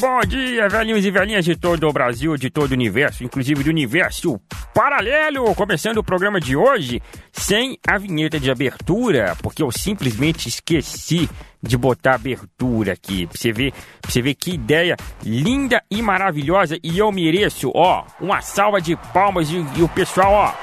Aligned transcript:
bom 0.00 0.20
dia, 0.20 0.66
velhinhos 0.66 1.04
e 1.04 1.10
velhinhas 1.10 1.44
de 1.44 1.54
todo 1.54 1.86
o 1.86 1.92
Brasil, 1.92 2.34
de 2.34 2.48
todo 2.48 2.70
o 2.70 2.74
universo, 2.74 3.22
inclusive 3.22 3.62
do 3.62 3.68
universo 3.68 4.40
paralelo. 4.74 5.54
Começando 5.54 5.98
o 5.98 6.02
programa 6.02 6.40
de 6.40 6.56
hoje 6.56 7.02
sem 7.30 7.78
a 7.86 7.98
vinheta 7.98 8.40
de 8.40 8.50
abertura, 8.50 9.36
porque 9.42 9.62
eu 9.62 9.70
simplesmente 9.70 10.48
esqueci 10.48 11.28
de 11.62 11.76
botar 11.76 12.14
abertura 12.14 12.94
aqui. 12.94 13.26
Pra 13.26 13.36
você 13.36 13.52
ver, 13.52 13.72
pra 14.00 14.10
você 14.10 14.22
ver 14.22 14.34
que 14.34 14.52
ideia 14.52 14.96
linda 15.22 15.82
e 15.90 16.00
maravilhosa. 16.00 16.78
E 16.82 16.98
eu 16.98 17.12
mereço, 17.12 17.70
ó, 17.74 18.06
uma 18.18 18.40
salva 18.40 18.80
de 18.80 18.96
palmas 19.12 19.50
e, 19.50 19.56
e 19.76 19.82
o 19.82 19.88
pessoal, 19.88 20.32
ó. 20.32 20.54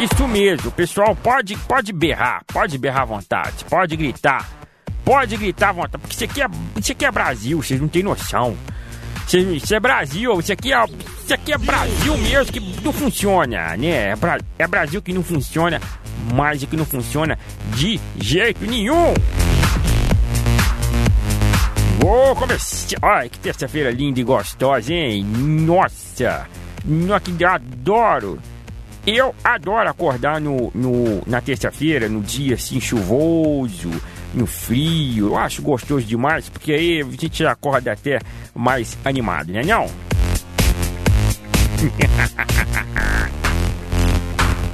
Isso 0.00 0.28
mesmo, 0.28 0.70
pessoal 0.70 1.16
pode, 1.16 1.56
pode 1.56 1.92
berrar, 1.92 2.44
pode 2.46 2.78
berrar 2.78 3.02
à 3.02 3.06
vontade, 3.06 3.64
pode 3.68 3.96
gritar 3.96 4.57
pode 5.08 5.38
gritar 5.38 5.70
à 5.70 5.72
vontade, 5.72 5.96
porque 5.96 6.14
isso 6.14 6.24
aqui 6.24 6.42
é, 6.42 6.46
isso 6.78 6.92
aqui 6.92 7.04
é 7.06 7.10
Brasil, 7.10 7.62
vocês 7.62 7.80
não 7.80 7.88
têm 7.88 8.02
noção. 8.02 8.54
Isso 9.54 9.74
é 9.74 9.80
Brasil, 9.80 10.38
isso 10.38 10.52
aqui 10.52 10.70
é, 10.70 10.84
isso 10.84 11.32
aqui 11.32 11.50
é 11.50 11.56
Brasil 11.56 12.18
mesmo 12.18 12.52
que 12.52 12.60
não 12.82 12.92
funciona, 12.92 13.74
né? 13.74 14.10
É, 14.10 14.16
Bra 14.16 14.38
é 14.58 14.66
Brasil 14.66 15.00
que 15.00 15.14
não 15.14 15.22
funciona, 15.22 15.80
mais 16.34 16.62
que 16.62 16.76
não 16.76 16.84
funciona 16.84 17.38
de 17.74 17.98
jeito 18.20 18.66
nenhum. 18.66 19.14
Vou 22.00 22.36
começar. 22.36 22.98
Olha 23.00 23.30
que 23.30 23.38
terça-feira 23.38 23.90
linda 23.90 24.20
e 24.20 24.22
gostosa, 24.22 24.92
hein? 24.92 25.24
Nossa! 25.24 26.46
Nossa, 26.84 27.20
que 27.20 27.44
adoro! 27.46 28.38
Eu 29.06 29.34
adoro 29.42 29.88
acordar 29.88 30.38
no, 30.38 30.70
no 30.74 31.22
na 31.26 31.40
terça-feira, 31.40 32.10
no 32.10 32.20
dia 32.20 32.56
assim 32.56 32.78
chuvoso, 32.78 33.90
no 34.34 34.46
frio. 34.46 35.28
Eu 35.28 35.36
acho 35.36 35.62
gostoso 35.62 36.04
demais, 36.06 36.48
porque 36.48 36.72
aí 36.72 37.02
a 37.02 37.20
gente 37.20 37.44
acorda 37.46 37.92
até 37.92 38.18
mais 38.54 38.96
animado, 39.04 39.52
né 39.52 39.62
não? 39.64 39.86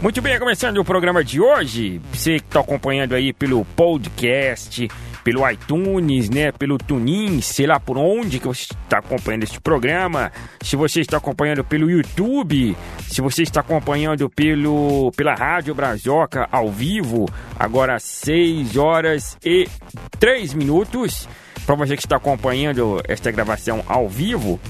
Muito 0.02 0.20
bem, 0.20 0.38
começando 0.38 0.76
o 0.78 0.84
programa 0.84 1.24
de 1.24 1.40
hoje, 1.40 2.00
você 2.12 2.38
que 2.38 2.44
está 2.44 2.60
acompanhando 2.60 3.14
aí 3.14 3.32
pelo 3.32 3.64
podcast, 3.64 4.86
pelo 5.24 5.48
iTunes, 5.50 6.28
né, 6.28 6.52
pelo 6.52 6.76
Tunin, 6.76 7.40
sei 7.40 7.66
lá 7.66 7.80
por 7.80 7.96
onde 7.96 8.38
que 8.38 8.46
você 8.46 8.74
está 8.84 8.98
acompanhando 8.98 9.42
este 9.44 9.58
programa, 9.58 10.30
se 10.62 10.76
você 10.76 11.00
está 11.00 11.16
acompanhando 11.16 11.64
pelo 11.64 11.90
YouTube, 11.90 12.76
se 13.08 13.22
você 13.22 13.42
está 13.42 13.60
acompanhando 13.60 14.28
pelo 14.28 15.10
pela 15.16 15.34
Rádio 15.34 15.74
Brazoca 15.74 16.46
ao 16.52 16.70
vivo, 16.70 17.26
agora 17.58 17.98
6 17.98 18.76
horas 18.76 19.38
e 19.42 19.66
3 20.20 20.52
minutos, 20.52 21.26
para 21.64 21.74
você 21.74 21.96
que 21.96 22.04
está 22.04 22.16
acompanhando 22.16 23.00
esta 23.08 23.30
gravação 23.30 23.82
ao 23.88 24.08
vivo, 24.08 24.60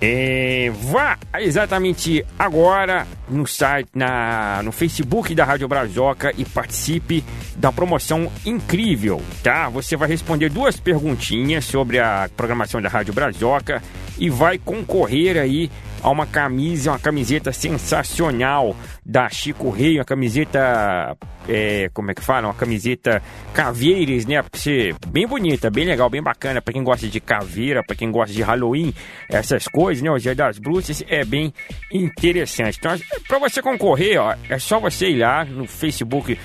é, 0.00 0.70
vá 0.74 1.18
exatamente 1.38 2.24
agora 2.38 3.06
no 3.28 3.46
site, 3.46 3.88
na, 3.94 4.62
no 4.62 4.70
Facebook 4.70 5.34
da 5.34 5.44
Rádio 5.44 5.66
Brazoca 5.66 6.32
e 6.36 6.44
participe 6.44 7.24
da 7.56 7.72
promoção 7.72 8.30
incrível, 8.44 9.22
tá? 9.42 9.68
Você 9.68 9.96
vai 9.96 10.08
responder 10.08 10.50
duas 10.50 10.78
perguntinhas 10.78 11.64
sobre 11.64 11.98
a 11.98 12.28
programação 12.36 12.80
da 12.80 12.88
Rádio 12.88 13.14
Brazoca 13.14 13.82
e 14.18 14.30
vai 14.30 14.58
concorrer 14.58 15.36
aí 15.36 15.70
a 16.02 16.10
uma 16.10 16.26
camisa, 16.26 16.92
uma 16.92 16.98
camiseta 16.98 17.52
sensacional 17.52 18.76
da 19.04 19.28
Chico 19.28 19.70
Rei, 19.70 19.98
uma 19.98 20.04
camiseta, 20.04 21.16
é, 21.48 21.90
como 21.92 22.10
é 22.10 22.14
que 22.14 22.22
fala? 22.22 22.48
Uma 22.48 22.54
camiseta 22.54 23.22
caveiras, 23.52 24.26
né? 24.26 24.42
Porque 24.42 24.94
bem 25.08 25.26
bonita, 25.26 25.70
bem 25.70 25.84
legal, 25.84 26.08
bem 26.08 26.22
bacana 26.22 26.60
para 26.60 26.72
quem 26.72 26.84
gosta 26.84 27.08
de 27.08 27.20
caveira, 27.20 27.82
para 27.84 27.96
quem 27.96 28.10
gosta 28.10 28.32
de 28.32 28.42
Halloween, 28.42 28.94
essas 29.28 29.66
coisas, 29.66 30.02
né? 30.02 30.10
O 30.10 30.18
Dia 30.18 30.34
das 30.34 30.58
Bruxas 30.58 31.02
é 31.08 31.24
bem 31.24 31.52
interessante. 31.92 32.78
Então, 32.78 32.96
para 33.26 33.38
você 33.38 33.60
concorrer, 33.60 34.20
ó, 34.20 34.34
é 34.48 34.58
só 34.58 34.78
você 34.78 35.08
ir 35.08 35.18
lá 35.18 35.44
no 35.44 35.66
Facebook 35.66 36.38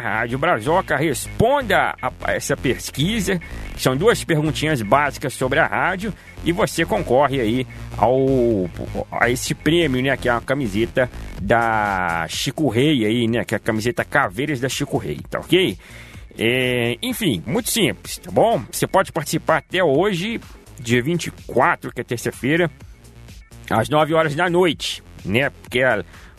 rádio 0.00 0.38
Brazoca, 0.38 0.96
responda 0.96 1.94
a 2.02 2.32
essa 2.32 2.56
pesquisa, 2.56 3.40
são 3.76 3.96
duas 3.96 4.24
perguntinhas 4.24 4.82
básicas 4.82 5.32
sobre 5.34 5.60
a 5.60 5.66
rádio 5.66 6.12
e 6.44 6.50
você 6.50 6.84
concorre 6.84 7.40
aí 7.40 7.66
ao 7.96 8.26
a 9.10 9.30
esse 9.30 9.54
prêmio, 9.54 10.02
né, 10.02 10.16
que 10.16 10.28
é 10.28 10.32
a 10.32 10.40
camiseta 10.40 11.08
da 11.40 12.26
Chico 12.28 12.68
Rei 12.68 13.06
aí, 13.06 13.28
né, 13.28 13.44
que 13.44 13.54
é 13.54 13.56
a 13.56 13.60
camiseta 13.60 14.04
Caveiras 14.04 14.58
da 14.58 14.68
Chico 14.68 14.98
Rei, 14.98 15.20
tá 15.30 15.38
OK? 15.38 15.78
É, 16.36 16.96
enfim, 17.00 17.42
muito 17.46 17.70
simples, 17.70 18.18
tá 18.18 18.30
bom? 18.30 18.62
Você 18.70 18.86
pode 18.86 19.12
participar 19.12 19.58
até 19.58 19.82
hoje, 19.84 20.40
dia 20.78 21.02
24, 21.02 21.92
que 21.92 22.00
é 22.00 22.04
terça-feira, 22.04 22.70
às 23.70 23.88
9 23.88 24.14
horas 24.14 24.34
da 24.34 24.50
noite, 24.50 25.02
né? 25.24 25.50
Porque 25.50 25.80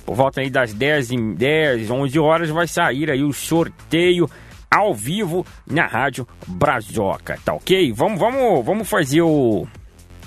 por 0.05 0.15
volta 0.15 0.41
aí 0.41 0.49
das 0.49 0.73
10, 0.73 1.09
10, 1.35 1.89
11 1.89 2.19
horas 2.19 2.49
vai 2.49 2.67
sair 2.67 3.09
aí 3.09 3.23
o 3.23 3.33
sorteio 3.33 4.29
ao 4.69 4.93
vivo 4.93 5.45
na 5.67 5.85
Rádio 5.85 6.27
Brazoca, 6.47 7.37
tá 7.43 7.53
ok? 7.53 7.91
Vamos, 7.91 8.19
vamos, 8.19 8.65
vamos 8.65 8.89
fazer 8.89 9.21
o... 9.21 9.67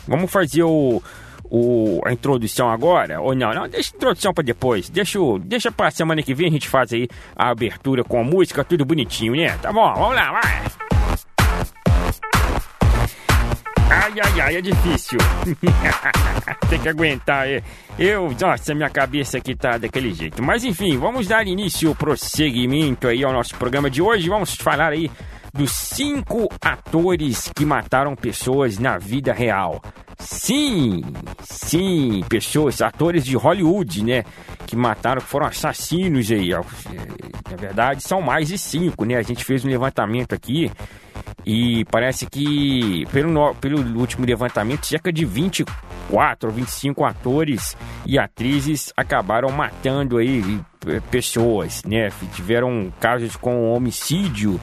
Vamos 0.06 0.30
fazer 0.30 0.62
o, 0.62 1.02
o, 1.44 2.00
a 2.04 2.12
introdução 2.12 2.68
agora? 2.68 3.20
Ou 3.22 3.34
não? 3.34 3.54
Não, 3.54 3.66
deixa 3.66 3.94
a 3.94 3.96
introdução 3.96 4.34
para 4.34 4.44
depois. 4.44 4.90
Deixa, 4.90 5.18
deixa 5.40 5.72
pra 5.72 5.90
semana 5.90 6.22
que 6.22 6.34
vem 6.34 6.48
a 6.48 6.50
gente 6.50 6.68
faz 6.68 6.92
aí 6.92 7.08
a 7.34 7.50
abertura 7.50 8.04
com 8.04 8.20
a 8.20 8.24
música, 8.24 8.62
tudo 8.62 8.84
bonitinho, 8.84 9.34
né? 9.34 9.56
Tá 9.62 9.72
bom, 9.72 9.94
vamos 9.94 10.14
lá, 10.14 10.30
vai! 10.32 10.83
Ai, 14.04 14.12
ai, 14.22 14.40
ai, 14.42 14.56
é 14.56 14.60
difícil. 14.60 15.18
Tem 16.68 16.78
que 16.78 16.90
aguentar. 16.90 17.48
É. 17.48 17.62
Eu, 17.98 18.30
nossa, 18.38 18.74
minha 18.74 18.90
cabeça 18.90 19.38
aqui 19.38 19.56
tá 19.56 19.78
daquele 19.78 20.12
jeito. 20.12 20.42
Mas 20.42 20.62
enfim, 20.62 20.98
vamos 20.98 21.26
dar 21.26 21.46
início, 21.46 21.94
prosseguimento 21.94 23.08
aí 23.08 23.24
ao 23.24 23.32
nosso 23.32 23.54
programa 23.54 23.88
de 23.88 24.02
hoje. 24.02 24.28
Vamos 24.28 24.56
falar 24.56 24.92
aí 24.92 25.10
dos 25.54 25.72
cinco 25.72 26.50
atores 26.60 27.50
que 27.56 27.64
mataram 27.64 28.14
pessoas 28.14 28.78
na 28.78 28.98
vida 28.98 29.32
real. 29.32 29.80
Sim, 30.18 31.02
sim, 31.42 32.22
pessoas, 32.28 32.82
atores 32.82 33.24
de 33.24 33.34
Hollywood, 33.36 34.04
né? 34.04 34.22
Que 34.66 34.76
mataram, 34.76 35.22
que 35.22 35.28
foram 35.28 35.46
assassinos 35.46 36.30
aí. 36.30 36.50
Na 36.50 37.56
verdade, 37.56 38.02
são 38.02 38.20
mais 38.20 38.48
de 38.48 38.58
cinco, 38.58 39.06
né? 39.06 39.16
A 39.16 39.22
gente 39.22 39.42
fez 39.46 39.64
um 39.64 39.68
levantamento 39.68 40.34
aqui 40.34 40.70
e 41.46 41.84
parece 41.86 42.26
que, 42.26 43.06
pelo, 43.12 43.54
pelo 43.56 43.98
último 43.98 44.24
levantamento, 44.24 44.86
cerca 44.86 45.12
de 45.12 45.24
24 45.24 46.48
ou 46.48 46.54
25 46.54 47.04
atores 47.04 47.76
e 48.06 48.18
atrizes 48.18 48.92
acabaram 48.96 49.50
matando 49.50 50.16
aí 50.16 50.60
eh, 50.86 51.00
pessoas, 51.10 51.82
né? 51.84 52.08
Tiveram 52.34 52.92
casos 52.98 53.36
com 53.36 53.72
homicídio. 53.72 54.58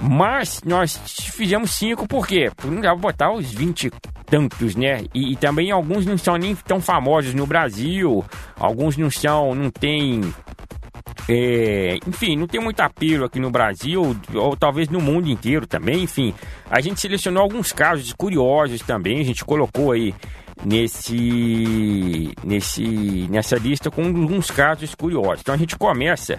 Mas 0.00 0.62
nós 0.64 0.96
fizemos 0.96 1.72
cinco 1.72 2.08
por 2.08 2.26
quê? 2.26 2.50
Porque 2.56 2.74
não 2.74 2.80
dá 2.80 2.90
pra 2.92 2.96
botar 2.96 3.32
os 3.32 3.52
20 3.52 3.90
tantos, 4.24 4.74
né? 4.74 5.04
E, 5.12 5.32
e, 5.32 5.36
também 5.36 5.70
alguns 5.70 6.06
não 6.06 6.16
são 6.16 6.36
nem 6.36 6.54
tão 6.54 6.80
famosos 6.80 7.34
no 7.34 7.46
Brasil, 7.46 8.24
alguns 8.58 8.96
não 8.96 9.10
são, 9.10 9.54
não 9.54 9.70
tem 9.70 10.22
é, 11.28 11.98
enfim, 12.06 12.36
não 12.36 12.46
tem 12.46 12.60
muito 12.60 12.80
apelo 12.80 13.24
aqui 13.24 13.38
no 13.38 13.50
Brasil, 13.50 14.16
ou 14.34 14.56
talvez 14.56 14.88
no 14.88 15.00
mundo 15.00 15.28
inteiro 15.28 15.66
também. 15.66 16.02
Enfim, 16.02 16.34
a 16.68 16.80
gente 16.80 17.00
selecionou 17.00 17.42
alguns 17.42 17.72
casos 17.72 18.12
curiosos 18.12 18.80
também, 18.80 19.20
a 19.20 19.24
gente 19.24 19.44
colocou 19.44 19.92
aí 19.92 20.14
nesse, 20.64 22.34
nesse, 22.44 23.28
nessa 23.30 23.56
lista 23.56 23.90
com 23.90 24.02
alguns 24.02 24.50
casos 24.50 24.94
curiosos. 24.94 25.40
Então 25.40 25.54
a 25.54 25.58
gente 25.58 25.76
começa 25.76 26.38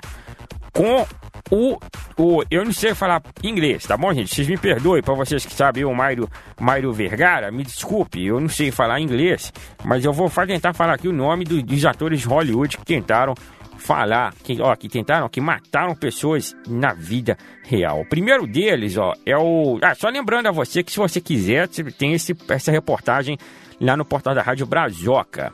com 0.74 1.06
o, 1.50 1.78
o. 2.18 2.44
Eu 2.50 2.64
não 2.64 2.72
sei 2.72 2.96
falar 2.96 3.22
inglês, 3.44 3.86
tá 3.86 3.98
bom, 3.98 4.14
gente? 4.14 4.34
Vocês 4.34 4.48
me 4.48 4.58
perdoem, 4.58 5.04
para 5.04 5.14
vocês 5.14 5.46
que 5.46 5.54
sabem, 5.54 5.84
o 5.84 5.94
Mairo, 5.94 6.30
Mairo 6.60 6.94
Vergara, 6.94 7.52
me 7.52 7.64
desculpe, 7.64 8.26
eu 8.26 8.40
não 8.40 8.50
sei 8.50 8.72
falar 8.72 9.00
inglês, 9.00 9.52
mas 9.84 10.06
eu 10.06 10.14
vou 10.14 10.30
tentar 10.30 10.74
falar 10.74 10.94
aqui 10.94 11.08
o 11.08 11.14
nome 11.14 11.44
do, 11.44 11.62
dos 11.62 11.86
atores 11.86 12.22
de 12.22 12.28
Hollywood 12.28 12.78
que 12.78 12.86
tentaram 12.86 13.36
falar 13.82 14.34
que, 14.44 14.62
ó, 14.62 14.76
que 14.76 14.88
tentaram, 14.88 15.28
que 15.28 15.42
mataram 15.42 15.96
pessoas 15.96 16.56
na 16.68 16.94
vida 16.94 17.38
real. 17.64 18.02
O 18.02 18.08
primeiro 18.08 18.46
deles, 18.46 18.98
ó, 18.98 19.14
é 19.26 19.36
o. 19.38 19.80
Ah, 19.82 19.96
só 19.96 20.08
lembrando 20.10 20.48
a 20.48 20.52
você 20.52 20.84
que 20.84 20.92
se 20.92 20.98
você 20.98 21.20
quiser, 21.20 21.68
tem 21.98 22.14
esse, 22.14 22.36
essa 22.48 22.72
reportagem 22.72 23.38
lá 23.80 23.98
no 23.98 24.06
portal 24.06 24.36
da 24.36 24.42
Rádio 24.42 24.66
Brazoca. 24.66 25.52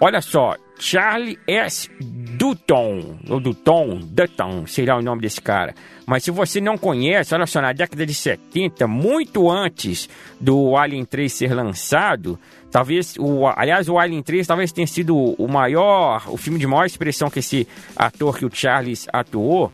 Olha 0.00 0.20
só, 0.20 0.56
Charlie 0.78 1.38
S. 1.46 1.90
Dutton, 2.00 3.18
ou 3.28 3.40
Dutton, 3.40 4.00
Dutton, 4.02 4.66
será 4.66 4.96
o 4.96 5.02
nome 5.02 5.22
desse 5.22 5.40
cara. 5.40 5.74
Mas 6.06 6.22
se 6.24 6.30
você 6.30 6.60
não 6.60 6.78
conhece, 6.78 7.34
olha 7.34 7.46
só, 7.46 7.60
na 7.60 7.72
década 7.72 8.06
de 8.06 8.14
70, 8.14 8.86
muito 8.86 9.50
antes 9.50 10.08
do 10.40 10.76
Alien 10.76 11.04
3 11.04 11.32
ser 11.32 11.52
lançado, 11.52 12.38
talvez, 12.70 13.16
o, 13.18 13.46
aliás, 13.46 13.88
o 13.88 13.98
Alien 13.98 14.22
3 14.22 14.46
talvez 14.46 14.72
tenha 14.72 14.86
sido 14.86 15.16
o 15.16 15.48
maior, 15.48 16.24
o 16.28 16.36
filme 16.36 16.58
de 16.58 16.66
maior 16.66 16.86
expressão 16.86 17.28
que 17.28 17.40
esse 17.40 17.66
ator 17.96 18.38
que 18.38 18.46
o 18.46 18.50
Charles 18.52 19.06
atuou. 19.12 19.72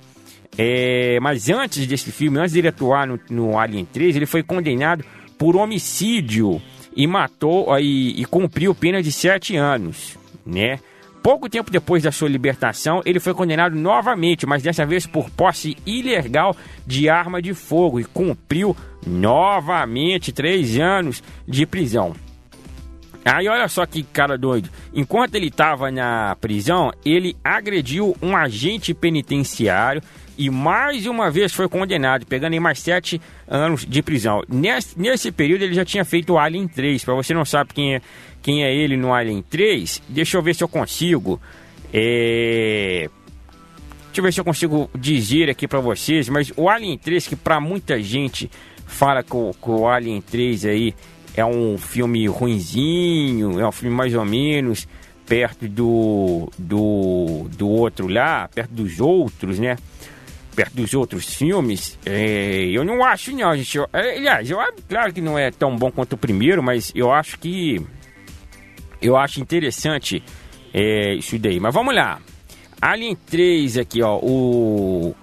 É, 0.57 1.19
mas 1.21 1.49
antes 1.51 1.87
desse 1.87 2.11
filme, 2.13 2.39
antes 2.39 2.53
dele 2.53 2.69
atuar 2.69 3.07
no, 3.07 3.21
no 3.29 3.59
Alien 3.59 3.85
3, 3.85 4.17
ele 4.17 4.27
foi 4.27 4.43
condenado 4.43 5.05
por 5.37 5.57
homicídio 5.57 6.63
e 6.97 7.07
matou 7.07 7.77
e, 7.79 8.21
e 8.21 8.25
cumpriu 8.25 8.75
pena 8.75 9.03
de 9.03 9.13
sete 9.13 9.57
anos, 9.57 10.17
né? 10.47 10.79
Pouco 11.25 11.49
tempo 11.49 11.71
depois 11.71 12.03
da 12.03 12.13
sua 12.13 12.29
libertação, 12.29 13.01
ele 13.03 13.19
foi 13.19 13.33
condenado 13.33 13.75
novamente, 13.75 14.45
mas 14.45 14.63
dessa 14.63 14.85
vez 14.85 15.07
por 15.07 15.31
posse 15.31 15.75
ilegal 15.87 16.55
de 16.87 17.09
arma 17.09 17.41
de 17.41 17.55
fogo 17.55 17.99
e 17.99 18.05
cumpriu 18.05 18.77
novamente 19.07 20.35
três 20.35 20.79
anos 20.79 21.23
de 21.49 21.65
prisão. 21.65 22.15
Aí 23.25 23.49
olha 23.49 23.67
só 23.69 23.87
que 23.87 24.03
cara 24.03 24.37
doido. 24.37 24.69
Enquanto 24.93 25.37
ele 25.37 25.47
estava 25.47 25.91
na 25.91 26.37
prisão, 26.39 26.93
ele 27.03 27.35
agrediu 27.43 28.15
um 28.21 28.37
agente 28.37 28.93
penitenciário 28.93 30.03
e 30.37 30.51
mais 30.51 31.07
uma 31.07 31.31
vez 31.31 31.53
foi 31.53 31.69
condenado, 31.69 32.27
pegando 32.27 32.55
em 32.55 32.61
mais 32.61 32.81
sete 32.81 33.21
anos 33.47 33.87
de 33.87 34.03
prisão. 34.03 34.43
Nesse, 34.49 34.99
nesse 34.99 35.31
período 35.31 35.63
ele 35.63 35.75
já 35.75 35.85
tinha 35.85 36.05
feito 36.05 36.33
o 36.33 36.39
Alien 36.39 36.67
3. 36.67 37.05
Para 37.05 37.15
você 37.15 37.33
não 37.33 37.45
sabe 37.45 37.73
quem 37.73 37.95
é, 37.95 38.03
quem 38.43 38.65
é 38.65 38.75
ele 38.75 38.97
no 38.97 39.13
Alien 39.13 39.43
3, 39.43 40.03
deixa 40.09 40.37
eu 40.37 40.43
ver 40.43 40.55
se 40.55 40.65
eu 40.65 40.69
consigo. 40.69 41.41
É... 41.93 43.09
Deixa 44.07 44.21
eu 44.21 44.25
ver 44.25 44.33
se 44.33 44.41
eu 44.41 44.45
consigo 44.45 44.91
dizer 44.95 45.51
aqui 45.51 45.67
para 45.67 45.81
vocês, 45.81 46.29
mas 46.29 46.53
o 46.57 46.69
Alien 46.69 46.97
3, 46.99 47.27
que 47.27 47.37
para 47.37 47.61
muita 47.61 48.01
gente 48.03 48.51
fala 48.87 49.23
que 49.23 49.35
o, 49.35 49.53
que 49.53 49.71
o 49.71 49.89
Alien 49.89 50.21
3 50.21 50.67
aí 50.67 50.95
é 51.37 51.45
um 51.45 51.77
filme 51.77 52.27
ruinzinho, 52.29 53.59
é 53.59 53.67
um 53.67 53.73
filme 53.73 53.95
mais 53.95 54.15
ou 54.15 54.25
menos 54.25 54.87
perto 55.27 55.67
do, 55.67 56.51
do, 56.59 57.47
do 57.57 57.69
outro 57.69 58.07
lá, 58.09 58.49
perto 58.49 58.71
dos 58.73 59.01
outros, 59.01 59.59
né? 59.59 59.77
Perto 60.55 60.75
dos 60.75 60.95
outros 60.95 61.35
filmes, 61.35 61.99
é, 62.07 62.67
eu 62.67 62.85
não 62.85 63.05
acho 63.05 63.35
não, 63.35 63.57
gente. 63.57 63.77
Eu, 63.77 63.89
é, 63.93 64.17
aliás, 64.17 64.49
eu, 64.49 64.59
claro 64.89 65.13
que 65.13 65.21
não 65.21 65.39
é 65.39 65.51
tão 65.51 65.77
bom 65.77 65.91
quanto 65.91 66.13
o 66.13 66.19
primeiro, 66.19 66.63
mas 66.63 66.93
eu 66.95 67.13
acho 67.13 67.39
que 67.39 67.85
eu 69.03 69.17
acho 69.17 69.41
interessante 69.41 70.23
é, 70.73 71.15
isso 71.15 71.39
daí. 71.39 71.59
Mas 71.59 71.75
vamos 71.75 71.95
lá. 71.95 72.21
Alien 72.81 73.17
3 73.27 73.79
aqui, 73.79 74.03
ó, 74.03 74.19
o 74.23 75.17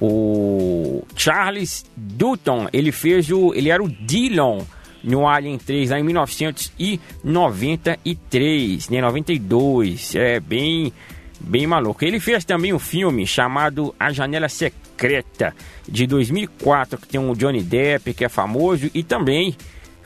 o 0.00 1.02
Charles 1.16 1.84
Dutton, 1.96 2.68
ele 2.72 2.92
fez 2.92 3.30
o 3.30 3.52
ele 3.54 3.70
era 3.70 3.82
o 3.82 3.88
Dillon 3.88 4.60
no 5.02 5.26
Alien 5.26 5.56
3 5.56 5.90
lá 5.90 5.98
em 6.00 6.02
1993, 6.02 8.90
né, 8.90 9.00
92, 9.00 10.14
é 10.16 10.38
bem 10.40 10.92
bem 11.40 11.66
maluco. 11.66 12.04
Ele 12.04 12.20
fez 12.20 12.44
também 12.44 12.72
um 12.72 12.78
filme 12.78 13.26
chamado 13.26 13.94
A 13.98 14.12
Janela 14.12 14.48
Secreta 14.48 15.54
de 15.88 16.06
2004, 16.06 16.98
que 16.98 17.08
tem 17.08 17.20
um 17.20 17.32
Johnny 17.34 17.62
Depp 17.62 18.14
que 18.14 18.24
é 18.24 18.28
famoso 18.28 18.90
e 18.94 19.02
também 19.02 19.56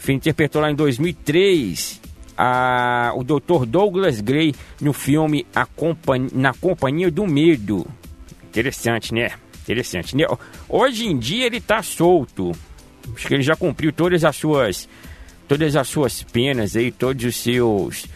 interpretou 0.09 0.62
lá 0.62 0.71
em 0.71 0.75
2003 0.75 2.00
a, 2.37 3.12
o 3.15 3.23
Dr. 3.23 3.67
Douglas 3.67 4.21
Gray 4.21 4.55
no 4.81 4.93
filme 4.93 5.47
a 5.55 5.67
Compan 5.67 6.27
Na 6.32 6.55
Companhia 6.55 7.11
do 7.11 7.27
Medo. 7.27 7.87
Interessante, 8.44 9.12
né? 9.12 9.32
Interessante, 9.62 10.17
né? 10.17 10.25
Hoje 10.69 11.06
em 11.06 11.19
dia 11.19 11.47
ele 11.47 11.61
tá 11.61 11.82
solto. 11.82 12.53
Acho 13.15 13.29
que 13.29 13.35
ele 13.35 13.43
já 13.43 13.55
cumpriu 13.55 13.93
todas 13.93 14.25
as 14.25 14.37
suas 14.37 14.88
todas 15.47 15.75
as 15.77 15.88
suas 15.88 16.23
penas 16.23 16.77
aí, 16.77 16.91
todos 16.91 17.25
os 17.25 17.37
seus 17.37 18.06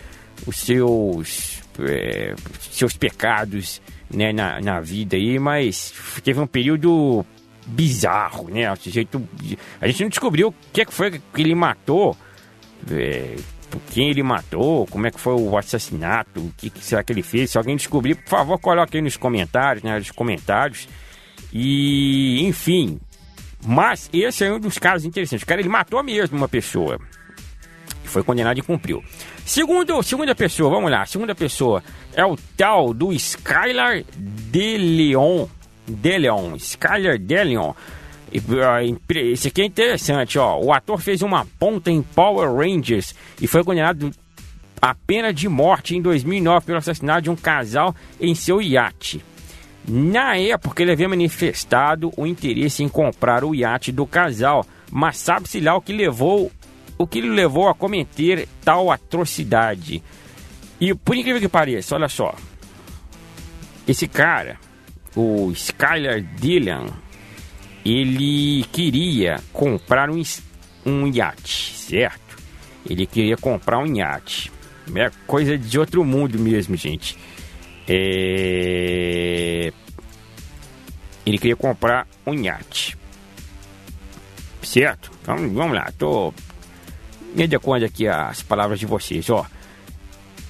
os 0.47 0.57
seus 0.57 1.64
é, 1.81 2.35
seus 2.71 2.97
pecados, 2.97 3.81
né, 4.11 4.33
na, 4.33 4.61
na 4.61 4.81
vida 4.81 5.17
aí, 5.17 5.39
mas 5.39 5.93
teve 6.23 6.41
um 6.41 6.47
período 6.47 7.25
bizarro, 7.67 8.49
né? 8.49 8.71
O 8.73 8.77
jeito 8.77 9.27
a 9.81 9.87
gente 9.87 10.03
não 10.03 10.09
descobriu 10.09 10.49
o 10.49 10.55
que, 10.73 10.83
é 10.83 10.85
que 10.85 10.93
foi 10.93 11.11
que 11.11 11.21
ele 11.37 11.55
matou. 11.55 12.17
É, 12.91 13.37
quem 13.91 14.11
ele 14.11 14.23
matou, 14.23 14.87
como 14.87 15.07
é 15.07 15.11
que 15.11 15.19
foi 15.19 15.35
o 15.35 15.57
assassinato, 15.57 16.41
o 16.41 16.53
que, 16.57 16.71
que 16.71 16.85
será 16.85 17.03
que 17.03 17.13
ele 17.13 17.23
fez. 17.23 17.51
Se 17.51 17.59
alguém 17.59 17.77
descobrir, 17.77 18.15
por 18.15 18.29
favor, 18.29 18.59
coloque 18.59 18.97
aí 18.97 19.03
nos 19.03 19.17
comentários, 19.17 19.83
né, 19.83 19.99
nos 19.99 20.11
comentários. 20.11 20.89
E, 21.53 22.47
enfim, 22.47 23.01
mas 23.67 24.09
esse 24.13 24.45
é 24.45 24.53
um 24.53 24.61
dos 24.61 24.79
casos 24.79 25.05
interessantes. 25.05 25.43
O 25.43 25.47
cara, 25.47 25.61
ele 25.61 25.69
matou 25.69 26.03
mesmo 26.03 26.37
uma 26.37 26.49
pessoa. 26.49 26.99
E 28.05 28.07
foi 28.07 28.23
condenado 28.23 28.59
e 28.59 28.63
cumpriu. 28.63 29.03
Segundo, 29.45 30.03
segunda 30.03 30.35
pessoa, 30.35 30.71
vamos 30.71 30.91
lá. 30.91 31.07
Segunda 31.07 31.35
pessoa 31.35 31.83
é 32.15 32.25
o 32.25 32.37
tal 32.57 32.93
do 32.93 33.13
Skylar 33.13 34.05
De 34.17 34.77
Leon. 34.77 35.47
De 35.89 36.19
Leon. 36.19 36.55
Skylar 36.57 37.19
De 37.19 37.43
Leon. 37.45 37.73
Esse 39.33 39.49
aqui 39.49 39.63
é 39.63 39.65
interessante, 39.65 40.39
ó. 40.39 40.59
O 40.59 40.73
ator 40.73 41.01
fez 41.01 41.23
uma 41.23 41.47
ponta 41.59 41.91
em 41.91 42.03
Power 42.03 42.53
Rangers 42.53 43.15
e 43.41 43.47
foi 43.47 43.63
condenado 43.63 44.11
a 44.83 44.95
pena 44.95 45.33
de 45.33 45.49
morte 45.49 45.97
em 45.97 46.03
2009 46.03 46.67
pelo 46.67 46.79
assassinato 46.79 47.23
de 47.23 47.31
um 47.31 47.37
casal 47.37 47.95
em 48.21 48.35
seu 48.35 48.61
iate. 48.61 49.25
Na 49.87 50.37
época, 50.37 50.83
ele 50.83 50.93
havia 50.93 51.09
manifestado 51.09 52.13
o 52.17 52.27
interesse 52.27 52.83
em 52.83 52.89
comprar 52.89 53.45
o 53.45 53.55
iate 53.55 53.93
do 53.93 54.07
casal, 54.07 54.67
mas 54.91 55.17
sabe-se 55.19 55.61
lá 55.61 55.77
o 55.77 55.81
que 55.81 55.93
levou 55.93 56.51
o 56.97 57.07
que 57.07 57.21
lhe 57.21 57.29
levou 57.29 57.69
a 57.69 57.75
cometer 57.75 58.49
tal 58.65 58.91
atrocidade. 58.91 60.03
E 60.81 60.95
por 60.95 61.17
incrível 61.17 61.41
que 61.41 61.49
pareça, 61.49 61.95
olha 61.95 62.09
só. 62.09 62.35
Esse 63.87 64.09
cara, 64.09 64.59
o 65.15 65.51
Skylar 65.53 66.23
Dylan, 66.23 66.87
ele 67.85 68.65
queria 68.73 69.37
comprar 69.53 70.11
um, 70.11 70.23
um 70.87 71.07
iate, 71.09 71.75
certo? 71.77 72.39
Ele 72.89 73.07
queria 73.07 73.37
comprar 73.37 73.79
um 73.79 73.97
iate. 73.97 74.51
É 74.95 75.11
coisa 75.27 75.57
de 75.57 75.79
outro 75.79 76.05
mundo 76.05 76.39
mesmo, 76.39 76.77
gente. 76.77 77.17
É... 77.89 79.73
Ele 81.25 81.39
queria 81.39 81.57
comprar 81.57 82.07
um 82.27 82.35
iate. 82.35 82.97
Certo? 84.63 85.11
Então 85.23 85.37
vamos 85.51 85.75
lá, 85.75 85.91
tô 85.99 86.33
mediando 87.35 87.85
aqui 87.85 88.07
as 88.07 88.43
palavras 88.43 88.79
de 88.79 88.87
vocês, 88.87 89.29
ó. 89.29 89.45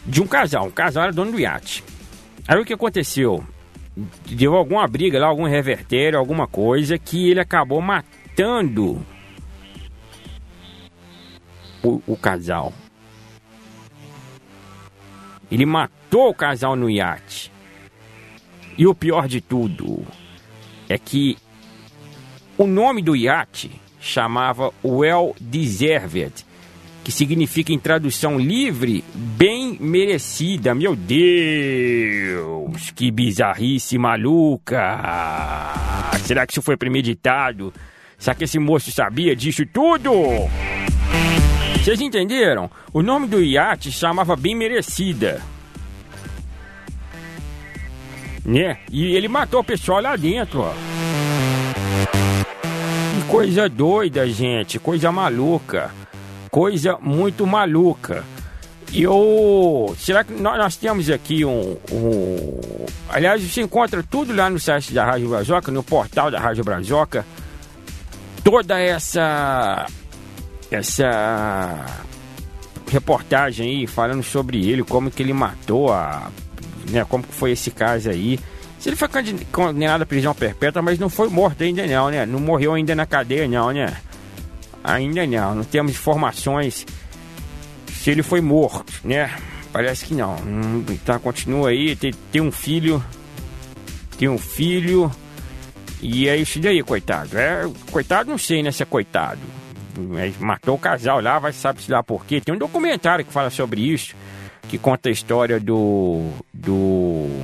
De 0.07 0.23
um 0.23 0.27
casal, 0.27 0.67
um 0.67 0.71
casal 0.71 1.05
era 1.05 1.13
dono 1.13 1.33
do 1.33 1.41
iate. 1.41 1.83
Aí 2.47 2.61
o 2.61 2.65
que 2.65 2.75
aconteceu? 2.75 3.43
deu 4.27 4.56
alguma 4.56 4.87
briga 4.89 5.19
lá, 5.19 5.27
algum 5.27 5.44
revertério, 5.44 6.19
alguma 6.19 6.47
coisa 6.47 6.99
que 6.99 7.31
ele 7.31 7.41
acabou 7.41 7.81
matando 7.81 9.05
o, 11.82 12.03
o 12.06 12.17
casal. 12.17 12.73
Ele 15.51 15.65
matou 15.65 16.31
o 16.31 16.35
casal 16.35 16.75
no 16.75 16.91
iate. 16.91 17.53
E 18.77 18.87
o 18.87 18.94
pior 18.94 19.29
de 19.29 19.41
tudo 19.41 20.05
é 20.89 20.99
que 20.99 21.39
o 22.58 22.67
nome 22.67 23.03
do 23.03 23.15
iate 23.15 23.70
chamava 24.01 24.73
Well 24.85 25.37
Deserved 25.41 26.44
que 27.05 27.13
significa 27.13 27.70
em 27.70 27.79
tradução 27.79 28.39
livre, 28.39 29.05
bem 29.15 29.77
merecida. 29.79 30.75
Meu 30.75 30.96
Deus, 30.96 32.91
que 32.93 33.11
bizarrice 33.11 33.99
maluca! 33.99 35.03
Será 36.25 36.46
que 36.46 36.55
isso 36.55 36.63
foi 36.63 36.79
premeditado? 36.79 37.75
Será 38.17 38.34
que 38.34 38.44
esse 38.44 38.58
moço 38.58 38.91
sabia 38.91 39.37
disso 39.37 39.67
tudo? 39.67 40.11
Vocês 41.77 42.01
entenderam? 42.01 42.70
O 42.91 43.03
nome 43.03 43.27
do 43.27 43.43
iate 43.43 43.93
chamava 43.93 44.34
Bem 44.34 44.56
Merecida. 44.56 45.43
Né? 48.43 48.79
E 48.91 49.15
ele 49.15 49.29
matou 49.29 49.61
o 49.61 49.65
pessoal 49.65 50.01
lá 50.01 50.17
dentro, 50.17 50.61
ó. 50.61 50.73
Que 53.15 53.29
coisa 53.29 53.69
doida, 53.69 54.27
gente. 54.27 54.79
Coisa 54.79 55.13
maluca 55.13 55.93
coisa 56.55 56.96
muito 57.01 57.44
maluca. 57.44 58.23
E 58.93 59.03
eu. 59.03 59.93
Será 59.99 60.23
que 60.23 60.32
nós, 60.34 60.56
nós 60.56 60.77
temos 60.77 61.11
aqui 61.11 61.44
um, 61.44 61.77
um, 61.91 62.87
Aliás, 63.08 63.43
você 63.43 63.61
encontra 63.61 64.05
tudo 64.05 64.32
lá 64.32 64.49
no 64.49 64.61
site 64.61 64.94
da 64.94 65.05
Rádio 65.05 65.31
Brazoca, 65.31 65.73
no 65.73 65.82
portal 65.82 66.31
da 66.31 66.39
Rádio 66.39 66.63
Brazoca. 66.63 67.27
Toda 68.44 68.79
essa. 68.79 69.87
Essa 70.70 71.87
reportagem 72.89 73.69
aí 73.69 73.87
falando 73.89 74.23
sobre 74.23 74.65
ele, 74.69 74.84
como 74.84 75.11
que 75.11 75.25
ele 75.25 75.32
matou 75.32 75.93
a. 75.93 76.31
Né, 76.89 77.05
como 77.05 77.25
que 77.25 77.34
foi 77.34 77.51
esse 77.51 77.73
caso 77.73 78.11
aí. 78.11 78.39
Se 78.79 78.91
ele 78.91 78.96
foi 78.96 79.08
condenado 79.51 80.03
à 80.03 80.06
prisão 80.06 80.32
perpétua, 80.32 80.82
mas 80.82 81.01
não 81.01 81.08
foi 81.08 81.29
morto 81.29 81.65
ainda 81.65 81.84
não, 81.84 82.11
né? 82.11 82.25
Não 82.25 82.39
morreu 82.39 82.75
ainda 82.75 82.94
na 82.94 83.06
cadeia 83.06 83.49
não, 83.49 83.73
né? 83.73 83.93
Ainda 84.84 85.26
não, 85.26 85.55
não 85.55 85.64
temos 85.64 85.93
informações 85.93 86.86
se 87.88 88.10
ele 88.10 88.22
foi 88.22 88.43
morto, 88.43 88.93
né? 89.03 89.34
Parece 89.72 90.05
que 90.05 90.14
não. 90.14 90.36
Então 90.91 91.19
continua 91.19 91.70
aí, 91.70 91.96
tem, 91.96 92.12
tem 92.31 92.43
um 92.43 92.53
filho. 92.53 93.03
Tem 94.19 94.29
um 94.29 94.36
filho. 94.36 95.10
E 96.03 96.29
é 96.29 96.36
isso 96.36 96.60
daí, 96.60 96.82
coitado. 96.82 97.38
É, 97.38 97.62
coitado 97.91 98.29
não 98.29 98.36
sei, 98.36 98.62
né, 98.62 98.70
se 98.70 98.82
é 98.82 98.86
coitado. 98.86 99.41
matou 100.38 100.74
o 100.74 100.79
casal 100.79 101.19
lá, 101.20 101.38
vai 101.38 101.53
saber 101.55 101.81
se 101.81 101.91
lá 101.91 102.03
por 102.03 102.26
quê. 102.26 102.43
Tem 102.43 102.55
um 102.55 102.58
documentário 102.58 103.24
que 103.24 103.32
fala 103.32 103.48
sobre 103.48 103.81
isso, 103.81 104.14
que 104.69 104.76
conta 104.76 105.08
a 105.08 105.12
história 105.12 105.58
do. 105.58 106.29
do. 106.53 107.43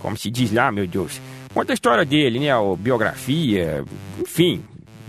Como 0.00 0.16
se 0.16 0.28
diz 0.28 0.52
lá, 0.52 0.72
meu 0.72 0.88
Deus? 0.88 1.20
Conta 1.54 1.72
a 1.72 1.74
história 1.74 2.04
dele, 2.04 2.40
né? 2.40 2.50
A 2.50 2.60
biografia, 2.76 3.84
enfim. 4.20 4.62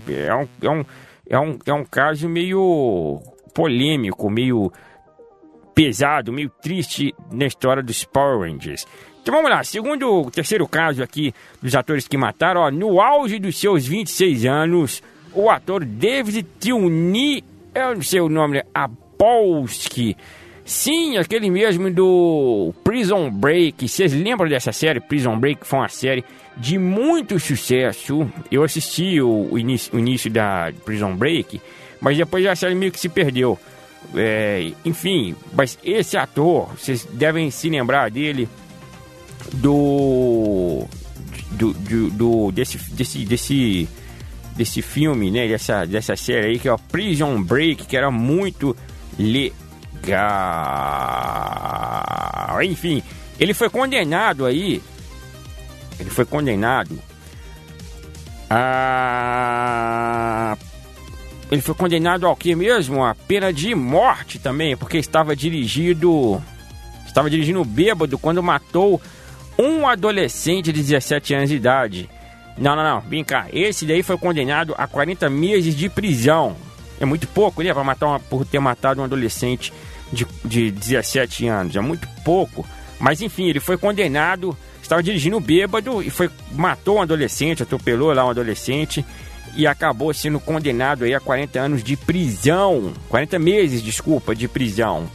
É 0.08 0.34
um, 0.34 0.48
é 0.62 0.70
um, 0.70 0.84
é 1.30 1.38
um, 1.38 1.56
é 1.64 1.72
um 1.72 1.84
caso 1.84 2.28
meio 2.28 3.22
polêmico, 3.54 4.28
meio 4.28 4.72
pesado, 5.72 6.32
meio 6.32 6.50
triste 6.60 7.14
na 7.30 7.46
história 7.46 7.82
dos 7.82 8.04
Power 8.04 8.40
Rangers. 8.40 8.84
Então 9.22 9.34
vamos 9.34 9.50
lá, 9.50 9.62
segundo 9.62 10.28
terceiro 10.30 10.66
caso 10.66 11.02
aqui 11.02 11.32
dos 11.62 11.74
atores 11.76 12.08
que 12.08 12.16
mataram, 12.16 12.62
ó, 12.62 12.70
no 12.70 13.00
auge 13.00 13.38
dos 13.38 13.58
seus 13.58 13.86
26 13.86 14.44
anos, 14.44 15.02
o 15.32 15.48
ator 15.48 15.84
David 15.84 16.44
Tiuni, 16.58 17.44
eu 17.74 17.94
não 17.94 18.02
sei 18.02 18.20
o 18.20 18.28
nome, 18.28 18.56
né? 18.56 18.62
Apolsky. 18.74 20.16
Sim, 20.70 21.16
aquele 21.16 21.50
mesmo 21.50 21.90
do 21.90 22.72
Prison 22.84 23.28
Break. 23.28 23.88
Vocês 23.88 24.12
lembram 24.12 24.48
dessa 24.48 24.70
série? 24.70 25.00
Prison 25.00 25.36
Break 25.36 25.66
foi 25.66 25.80
uma 25.80 25.88
série 25.88 26.24
de 26.56 26.78
muito 26.78 27.40
sucesso. 27.40 28.30
Eu 28.52 28.62
assisti 28.62 29.20
o, 29.20 29.58
início, 29.58 29.92
o 29.92 29.98
início 29.98 30.30
da 30.30 30.72
Prison 30.84 31.16
Break, 31.16 31.60
mas 32.00 32.16
depois 32.16 32.46
a 32.46 32.54
série 32.54 32.76
meio 32.76 32.92
que 32.92 33.00
se 33.00 33.08
perdeu. 33.08 33.58
É, 34.14 34.70
enfim, 34.84 35.34
mas 35.52 35.76
esse 35.82 36.16
ator, 36.16 36.68
vocês 36.76 37.04
devem 37.14 37.50
se 37.50 37.68
lembrar 37.68 38.08
dele 38.08 38.48
do 39.54 40.86
do, 41.50 41.72
do, 41.72 42.10
do 42.10 42.52
desse, 42.52 42.78
desse, 42.92 43.24
desse 43.24 43.88
desse 44.56 44.82
filme, 44.82 45.32
né? 45.32 45.48
Dessa, 45.48 45.84
dessa 45.84 46.14
série 46.14 46.46
aí, 46.46 46.58
que 46.60 46.68
é 46.68 46.72
o 46.72 46.78
Prison 46.78 47.42
Break, 47.42 47.86
que 47.86 47.96
era 47.96 48.08
muito 48.08 48.76
Enfim, 52.62 53.02
ele 53.38 53.54
foi 53.54 53.70
condenado 53.70 54.46
aí. 54.46 54.82
Ele 55.98 56.10
foi 56.10 56.24
condenado 56.24 56.98
a. 58.50 60.56
Ele 61.50 61.60
foi 61.60 61.74
condenado 61.74 62.26
ao 62.26 62.36
que 62.36 62.54
mesmo? 62.54 63.04
A 63.04 63.14
pena 63.14 63.52
de 63.52 63.74
morte 63.74 64.38
também, 64.38 64.76
porque 64.76 64.98
estava 64.98 65.36
dirigido. 65.36 66.42
Estava 67.06 67.28
dirigindo 67.28 67.64
bêbado 67.64 68.18
quando 68.18 68.42
matou 68.42 69.00
um 69.58 69.86
adolescente 69.86 70.72
de 70.72 70.82
17 70.82 71.34
anos 71.34 71.50
de 71.50 71.56
idade. 71.56 72.08
Não, 72.56 72.76
não, 72.76 72.84
não, 72.84 73.00
vem 73.00 73.24
cá. 73.24 73.46
Esse 73.52 73.84
daí 73.84 74.02
foi 74.02 74.16
condenado 74.16 74.74
a 74.78 74.86
40 74.86 75.28
meses 75.28 75.74
de 75.74 75.88
prisão. 75.88 76.56
É 77.00 77.04
muito 77.04 77.26
pouco, 77.26 77.62
né? 77.62 77.72
Pra 77.72 77.82
matar 77.82 78.06
uma, 78.06 78.20
por 78.20 78.44
ter 78.44 78.60
matado 78.60 79.00
um 79.00 79.04
adolescente 79.04 79.72
de, 80.12 80.26
de 80.44 80.70
17 80.70 81.46
anos. 81.48 81.74
É 81.74 81.80
muito 81.80 82.06
pouco. 82.24 82.64
Mas 82.98 83.22
enfim, 83.22 83.48
ele 83.48 83.58
foi 83.58 83.76
condenado. 83.76 84.56
Estava 84.82 85.02
dirigindo 85.02 85.40
bêbado 85.40 86.02
e 86.02 86.10
foi 86.10 86.30
matou 86.52 86.98
um 86.98 87.02
adolescente, 87.02 87.62
atropelou 87.62 88.12
lá 88.12 88.24
um 88.24 88.30
adolescente 88.30 89.04
e 89.56 89.66
acabou 89.66 90.12
sendo 90.12 90.38
condenado 90.38 91.04
aí 91.04 91.14
a 91.14 91.20
40 91.20 91.58
anos 91.58 91.82
de 91.82 91.96
prisão. 91.96 92.92
40 93.08 93.38
meses, 93.38 93.82
desculpa, 93.82 94.34
de 94.34 94.46
prisão. 94.46 95.08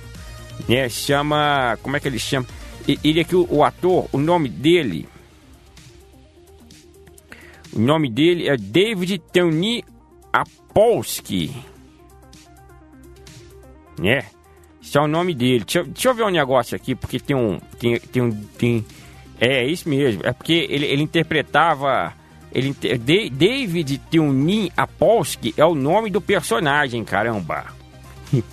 Né? 0.67 0.89
Chama. 0.89 1.77
Como 1.83 1.95
é 1.95 1.99
que 1.99 2.07
ele 2.07 2.19
chama? 2.19 2.47
Ele 3.03 3.19
aqui, 3.19 3.35
o, 3.35 3.47
o 3.49 3.63
ator, 3.63 4.07
o 4.11 4.17
nome 4.17 4.47
dele 4.49 5.07
o 7.75 7.79
nome 7.79 8.09
dele 8.09 8.47
é 8.47 8.55
David 8.55 9.21
Tony 9.33 9.83
Apolsky. 10.31 11.53
Né? 13.99 14.25
Esse 14.81 14.97
é 14.97 15.01
o 15.01 15.07
nome 15.07 15.33
dele. 15.33 15.63
Deixa, 15.65 15.83
deixa, 15.83 16.09
eu 16.09 16.13
ver 16.13 16.23
um 16.23 16.29
negócio 16.29 16.75
aqui, 16.75 16.95
porque 16.95 17.19
tem 17.19 17.35
um. 17.35 17.59
Tem, 17.79 17.99
tem 17.99 18.21
um. 18.21 18.31
Tem, 18.57 18.85
é, 19.39 19.63
é 19.63 19.67
isso 19.67 19.89
mesmo. 19.89 20.21
É 20.23 20.33
porque 20.33 20.67
ele, 20.69 20.85
ele 20.85 21.03
interpretava. 21.03 22.13
Ele, 22.51 22.73
de, 22.73 23.29
David 23.29 23.97
Teunin 24.09 24.71
Apolsky 24.77 25.53
é 25.57 25.65
o 25.65 25.75
nome 25.75 26.09
do 26.09 26.21
personagem, 26.21 27.03
caramba. 27.03 27.65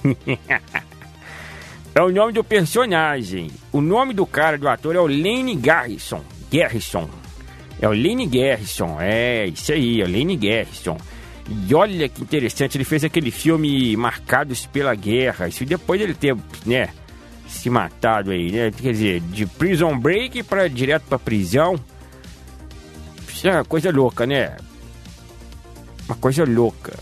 é 1.94 2.02
o 2.02 2.10
nome 2.10 2.32
do 2.32 2.42
personagem. 2.42 3.48
O 3.70 3.80
nome 3.80 4.12
do 4.12 4.26
cara, 4.26 4.58
do 4.58 4.68
ator, 4.68 4.96
é 4.96 5.00
o 5.00 5.06
Lenny 5.06 5.54
Garrison. 5.54 6.24
Garrison. 6.50 7.08
É 7.82 7.88
o 7.88 7.92
Lane 7.92 8.26
Garrison, 8.26 8.96
é 9.00 9.48
isso 9.48 9.72
aí, 9.72 10.00
é 10.00 10.04
o 10.04 10.06
Lane 10.06 10.36
Garrison. 10.36 10.96
E 11.48 11.74
olha 11.74 12.08
que 12.08 12.22
interessante, 12.22 12.76
ele 12.76 12.84
fez 12.84 13.04
aquele 13.04 13.30
filme 13.30 13.96
Marcados 13.96 14.66
pela 14.66 14.94
Guerra. 14.94 15.48
Isso 15.48 15.64
depois 15.64 16.00
dele 16.00 16.14
ter, 16.14 16.36
né, 16.64 16.90
se 17.48 17.68
matado 17.68 18.30
aí, 18.30 18.50
né? 18.50 18.70
Quer 18.70 18.92
dizer, 18.92 19.20
de 19.20 19.46
Prison 19.46 19.98
Break 19.98 20.42
para 20.44 20.68
direto 20.68 21.04
para 21.08 21.18
prisão. 21.18 21.78
Isso 23.28 23.48
é 23.48 23.52
uma 23.52 23.64
coisa 23.64 23.90
louca, 23.90 24.26
né? 24.26 24.56
Uma 26.06 26.16
coisa 26.16 26.44
louca. 26.44 26.98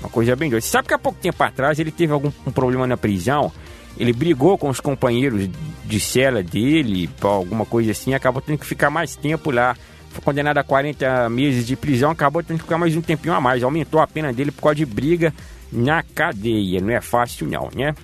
Uma 0.00 0.08
coisa 0.08 0.36
bem 0.36 0.50
doida. 0.50 0.64
Sabe 0.64 0.88
que 0.88 0.94
há 0.94 0.98
pouco 0.98 1.18
tempo 1.18 1.42
atrás 1.42 1.78
ele 1.78 1.90
teve 1.90 2.12
algum 2.12 2.30
um 2.46 2.52
problema 2.52 2.86
na 2.86 2.96
prisão 2.96 3.52
ele 3.96 4.12
brigou 4.12 4.56
com 4.56 4.68
os 4.68 4.80
companheiros 4.80 5.48
de 5.84 6.00
cela 6.00 6.42
dele, 6.42 7.10
alguma 7.20 7.66
coisa 7.66 7.90
assim, 7.90 8.14
acabou 8.14 8.40
tendo 8.40 8.58
que 8.58 8.66
ficar 8.66 8.90
mais 8.90 9.16
tempo 9.16 9.50
lá. 9.50 9.76
Foi 10.10 10.22
condenado 10.22 10.58
a 10.58 10.64
40 10.64 11.30
meses 11.30 11.66
de 11.66 11.76
prisão, 11.76 12.10
acabou 12.10 12.42
tendo 12.42 12.58
que 12.58 12.64
ficar 12.64 12.78
mais 12.78 12.96
um 12.96 13.00
tempinho 13.00 13.34
a 13.34 13.40
mais. 13.40 13.62
Aumentou 13.62 14.00
a 14.00 14.06
pena 14.06 14.32
dele 14.32 14.50
por 14.50 14.62
causa 14.62 14.76
de 14.76 14.86
briga 14.86 15.32
na 15.72 16.02
cadeia. 16.02 16.80
Não 16.80 16.90
é 16.90 17.00
fácil 17.00 17.46
não, 17.46 17.68
né? 17.74 17.94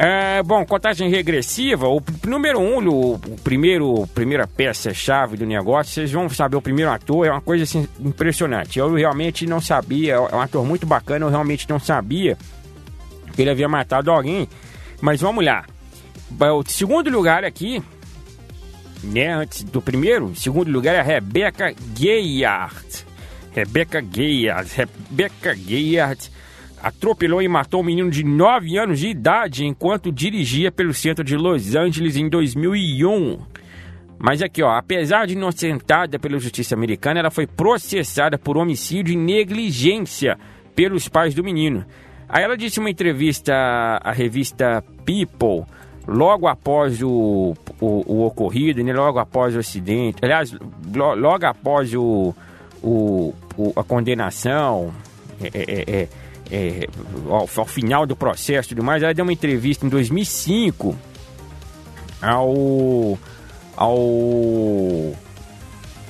É, 0.00 0.40
bom, 0.44 0.64
contagem 0.64 1.10
regressiva, 1.10 1.88
o 1.88 2.00
número 2.24 2.60
um, 2.60 2.88
o, 2.88 3.14
o 3.14 3.36
primeiro, 3.42 4.06
primeira 4.14 4.46
peça-chave 4.46 5.36
do 5.36 5.44
negócio, 5.44 5.92
vocês 5.92 6.12
vão 6.12 6.28
saber 6.28 6.54
o 6.54 6.62
primeiro 6.62 6.88
ator, 6.88 7.26
é 7.26 7.32
uma 7.32 7.40
coisa 7.40 7.64
assim, 7.64 7.88
impressionante. 7.98 8.78
Eu 8.78 8.94
realmente 8.94 9.44
não 9.44 9.60
sabia, 9.60 10.14
é 10.14 10.20
um 10.36 10.40
ator 10.40 10.64
muito 10.64 10.86
bacana, 10.86 11.26
eu 11.26 11.30
realmente 11.30 11.68
não 11.68 11.80
sabia 11.80 12.38
que 13.34 13.42
ele 13.42 13.50
havia 13.50 13.68
matado 13.68 14.12
alguém. 14.12 14.48
Mas 15.00 15.20
vamos 15.20 15.44
lá. 15.44 15.64
O 16.30 16.62
segundo 16.70 17.10
lugar 17.10 17.42
aqui, 17.42 17.82
né, 19.02 19.32
antes 19.32 19.62
do 19.62 19.80
primeiro, 19.80 20.34
segundo 20.34 20.70
lugar 20.70 20.94
é 20.94 21.00
a 21.00 21.02
Rebecca 21.02 21.74
Gayard. 21.98 23.06
Rebecca 23.52 24.00
Gayard. 24.00 24.70
Rebecca 24.74 25.54
Gayard 25.54 26.30
atropelou 26.82 27.42
e 27.42 27.48
matou 27.48 27.80
um 27.80 27.84
menino 27.84 28.10
de 28.10 28.24
9 28.24 28.78
anos 28.78 29.00
de 29.00 29.08
idade 29.08 29.64
enquanto 29.64 30.12
dirigia 30.12 30.70
pelo 30.70 30.94
centro 30.94 31.24
de 31.24 31.36
Los 31.36 31.74
Angeles 31.74 32.16
em 32.16 32.28
2001. 32.28 33.38
Mas 34.18 34.42
aqui, 34.42 34.62
ó, 34.62 34.70
apesar 34.70 35.26
de 35.26 35.34
inocentada 35.34 36.18
pela 36.18 36.38
justiça 36.38 36.74
americana, 36.74 37.20
ela 37.20 37.30
foi 37.30 37.46
processada 37.46 38.36
por 38.36 38.56
homicídio 38.56 39.12
e 39.12 39.16
negligência 39.16 40.36
pelos 40.74 41.08
pais 41.08 41.34
do 41.34 41.44
menino. 41.44 41.84
Aí 42.28 42.42
ela 42.42 42.56
disse 42.56 42.78
em 42.78 42.82
uma 42.82 42.90
entrevista 42.90 43.54
à 44.02 44.12
revista 44.12 44.84
People, 45.04 45.64
logo 46.08 46.48
após 46.48 47.02
o, 47.02 47.54
o, 47.78 47.86
o 48.12 48.26
ocorrido, 48.26 48.82
né, 48.82 48.94
logo 48.94 49.18
após 49.18 49.54
o 49.54 49.58
acidente, 49.58 50.16
aliás, 50.22 50.52
lo, 50.52 51.14
logo 51.14 51.44
após 51.44 51.92
o, 51.94 52.34
o, 52.82 53.34
o, 53.58 53.72
a 53.76 53.84
condenação, 53.84 54.90
é, 55.38 55.48
é, 55.48 55.84
é, 55.86 56.08
é 56.50 56.88
ao, 57.28 57.46
ao, 57.54 57.66
final 57.66 58.06
do 58.06 58.16
processo 58.16 58.68
e 58.68 58.74
tudo 58.74 58.82
mais, 58.82 59.02
ela 59.02 59.12
deu 59.12 59.22
uma 59.22 59.32
entrevista 59.34 59.84
em 59.84 59.90
2005 59.90 60.96
ao, 62.22 63.18
ao 63.76 63.98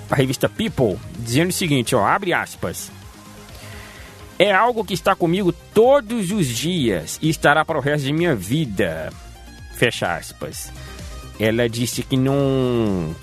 a 0.08 0.14
revista 0.14 0.48
People, 0.48 0.96
dizendo 1.18 1.50
o 1.50 1.52
seguinte, 1.52 1.94
ó, 1.96 2.06
abre 2.06 2.32
aspas, 2.32 2.90
é 4.38 4.52
algo 4.52 4.84
que 4.84 4.94
está 4.94 5.16
comigo 5.16 5.52
todos 5.74 6.30
os 6.30 6.46
dias 6.46 7.18
e 7.20 7.28
estará 7.28 7.64
para 7.64 7.76
o 7.76 7.80
resto 7.80 8.06
de 8.06 8.12
minha 8.12 8.34
vida. 8.34 9.12
Fecha 9.78 10.16
aspas. 10.16 10.72
Ela 11.38 11.68
disse 11.68 12.02
que 12.02 12.16
não. 12.16 13.14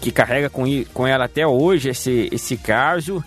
que 0.00 0.10
carrega 0.10 0.50
com, 0.50 0.64
com 0.92 1.06
ela 1.06 1.26
até 1.26 1.46
hoje 1.46 1.90
esse, 1.90 2.28
esse 2.32 2.56
caso, 2.56 3.22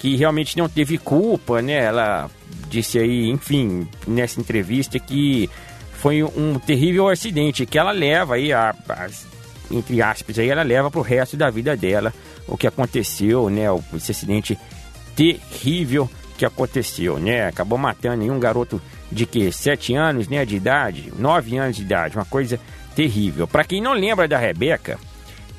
que 0.00 0.16
realmente 0.16 0.58
não 0.58 0.68
teve 0.68 0.98
culpa, 0.98 1.62
né? 1.62 1.74
Ela 1.84 2.28
disse 2.68 2.98
aí, 2.98 3.30
enfim, 3.30 3.86
nessa 4.08 4.40
entrevista 4.40 4.98
que 4.98 5.48
foi 5.92 6.24
um 6.24 6.58
terrível 6.58 7.08
acidente 7.08 7.64
que 7.64 7.78
ela 7.78 7.92
leva 7.92 8.34
aí, 8.34 8.52
a, 8.52 8.74
a, 8.88 9.08
entre 9.70 10.02
aspas, 10.02 10.36
aí 10.36 10.50
ela 10.50 10.64
leva 10.64 10.90
para 10.90 10.98
o 10.98 11.04
resto 11.04 11.36
da 11.36 11.48
vida 11.48 11.76
dela 11.76 12.12
o 12.48 12.56
que 12.56 12.66
aconteceu, 12.66 13.48
né? 13.48 13.66
Esse 13.94 14.10
acidente 14.10 14.58
terrível 15.14 16.10
que 16.36 16.44
aconteceu, 16.44 17.20
né? 17.20 17.46
Acabou 17.46 17.78
matando 17.78 18.24
um 18.24 18.40
garoto 18.40 18.82
de 19.14 19.24
que 19.24 19.50
sete 19.52 19.94
anos, 19.94 20.28
né, 20.28 20.44
de 20.44 20.56
idade, 20.56 21.12
nove 21.16 21.56
anos 21.56 21.76
de 21.76 21.82
idade, 21.82 22.16
uma 22.16 22.24
coisa 22.24 22.58
terrível. 22.94 23.46
Para 23.46 23.64
quem 23.64 23.80
não 23.80 23.92
lembra 23.92 24.26
da 24.26 24.36
Rebeca, 24.36 24.98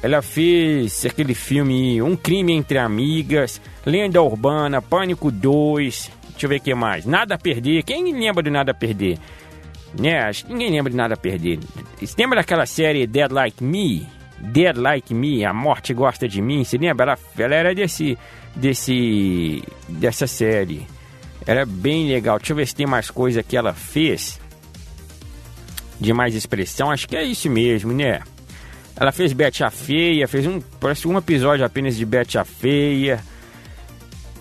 ela 0.03 0.21
fez 0.21 1.05
aquele 1.05 1.33
filme 1.33 2.01
Um 2.01 2.15
Crime 2.15 2.53
Entre 2.53 2.77
Amigas, 2.77 3.61
Lenda 3.85 4.21
Urbana, 4.21 4.81
Pânico 4.81 5.31
2, 5.31 6.11
deixa 6.31 6.45
eu 6.45 6.49
ver 6.49 6.57
o 6.57 6.61
que 6.61 6.75
mais. 6.75 7.05
Nada 7.05 7.35
a 7.35 7.37
Perder, 7.37 7.83
quem 7.83 8.13
lembra 8.13 8.43
de 8.43 8.49
Nada 8.49 8.71
a 8.71 8.75
Perder? 8.75 9.17
Né, 9.97 10.19
acho 10.19 10.45
que 10.45 10.51
ninguém 10.51 10.71
lembra 10.71 10.91
de 10.91 10.97
Nada 10.97 11.13
a 11.13 11.17
Perder. 11.17 11.59
Você 11.99 12.13
lembra 12.17 12.41
daquela 12.41 12.65
série 12.65 13.07
Dead 13.07 13.31
Like 13.31 13.63
Me? 13.63 14.05
Dead 14.37 14.75
Like 14.75 15.13
Me, 15.13 15.45
A 15.45 15.53
Morte 15.53 15.93
Gosta 15.93 16.27
de 16.27 16.41
Mim, 16.41 16.65
você 16.65 16.77
lembra? 16.77 17.05
Ela, 17.05 17.19
ela 17.39 17.55
era 17.55 17.73
desse, 17.73 18.17
desse, 18.53 19.63
dessa 19.87 20.27
série. 20.27 20.85
Era 21.45 21.65
bem 21.65 22.07
legal. 22.07 22.37
Deixa 22.37 22.53
eu 22.53 22.57
ver 22.57 22.67
se 22.67 22.75
tem 22.75 22.87
mais 22.87 23.09
coisa 23.09 23.43
que 23.43 23.55
ela 23.55 23.73
fez 23.73 24.39
de 25.99 26.13
mais 26.13 26.35
expressão. 26.35 26.91
Acho 26.91 27.07
que 27.07 27.15
é 27.15 27.23
isso 27.23 27.49
mesmo, 27.49 27.93
né? 27.93 28.21
Ela 28.95 29.11
fez 29.11 29.33
Betty 29.33 29.63
a 29.63 29.69
Feia, 29.69 30.27
fez 30.27 30.47
um, 30.47 30.61
parece 30.79 31.07
um 31.07 31.17
episódio 31.17 31.65
apenas 31.65 31.95
de 31.97 32.05
Betty 32.05 32.37
a 32.37 32.45
Feia. 32.45 33.21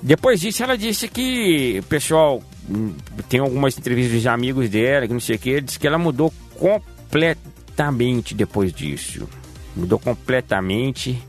Depois 0.00 0.40
disso, 0.40 0.62
ela 0.62 0.78
disse 0.78 1.08
que 1.08 1.80
o 1.80 1.82
pessoal 1.84 2.42
hum, 2.68 2.94
tem 3.28 3.40
algumas 3.40 3.76
entrevistas 3.76 4.22
de 4.22 4.28
amigos 4.28 4.68
dela, 4.68 5.06
que 5.06 5.12
não 5.12 5.20
sei 5.20 5.36
o 5.36 5.38
que, 5.38 5.60
disse 5.60 5.78
que 5.78 5.86
ela 5.86 5.98
mudou 5.98 6.32
completamente 6.58 8.34
depois 8.34 8.72
disso. 8.72 9.28
Mudou 9.74 9.98
completamente. 9.98 11.20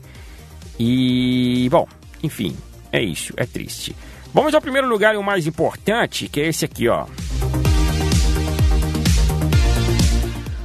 E, 0.78 1.68
bom, 1.70 1.88
enfim, 2.22 2.56
é 2.92 3.02
isso, 3.02 3.32
é 3.36 3.44
triste. 3.44 3.96
Vamos 4.36 4.54
ao 4.54 4.60
primeiro 4.60 4.86
lugar 4.86 5.14
e 5.14 5.16
o 5.16 5.22
mais 5.22 5.46
importante, 5.46 6.28
que 6.28 6.42
é 6.42 6.48
esse 6.48 6.66
aqui, 6.66 6.86
ó. 6.88 7.06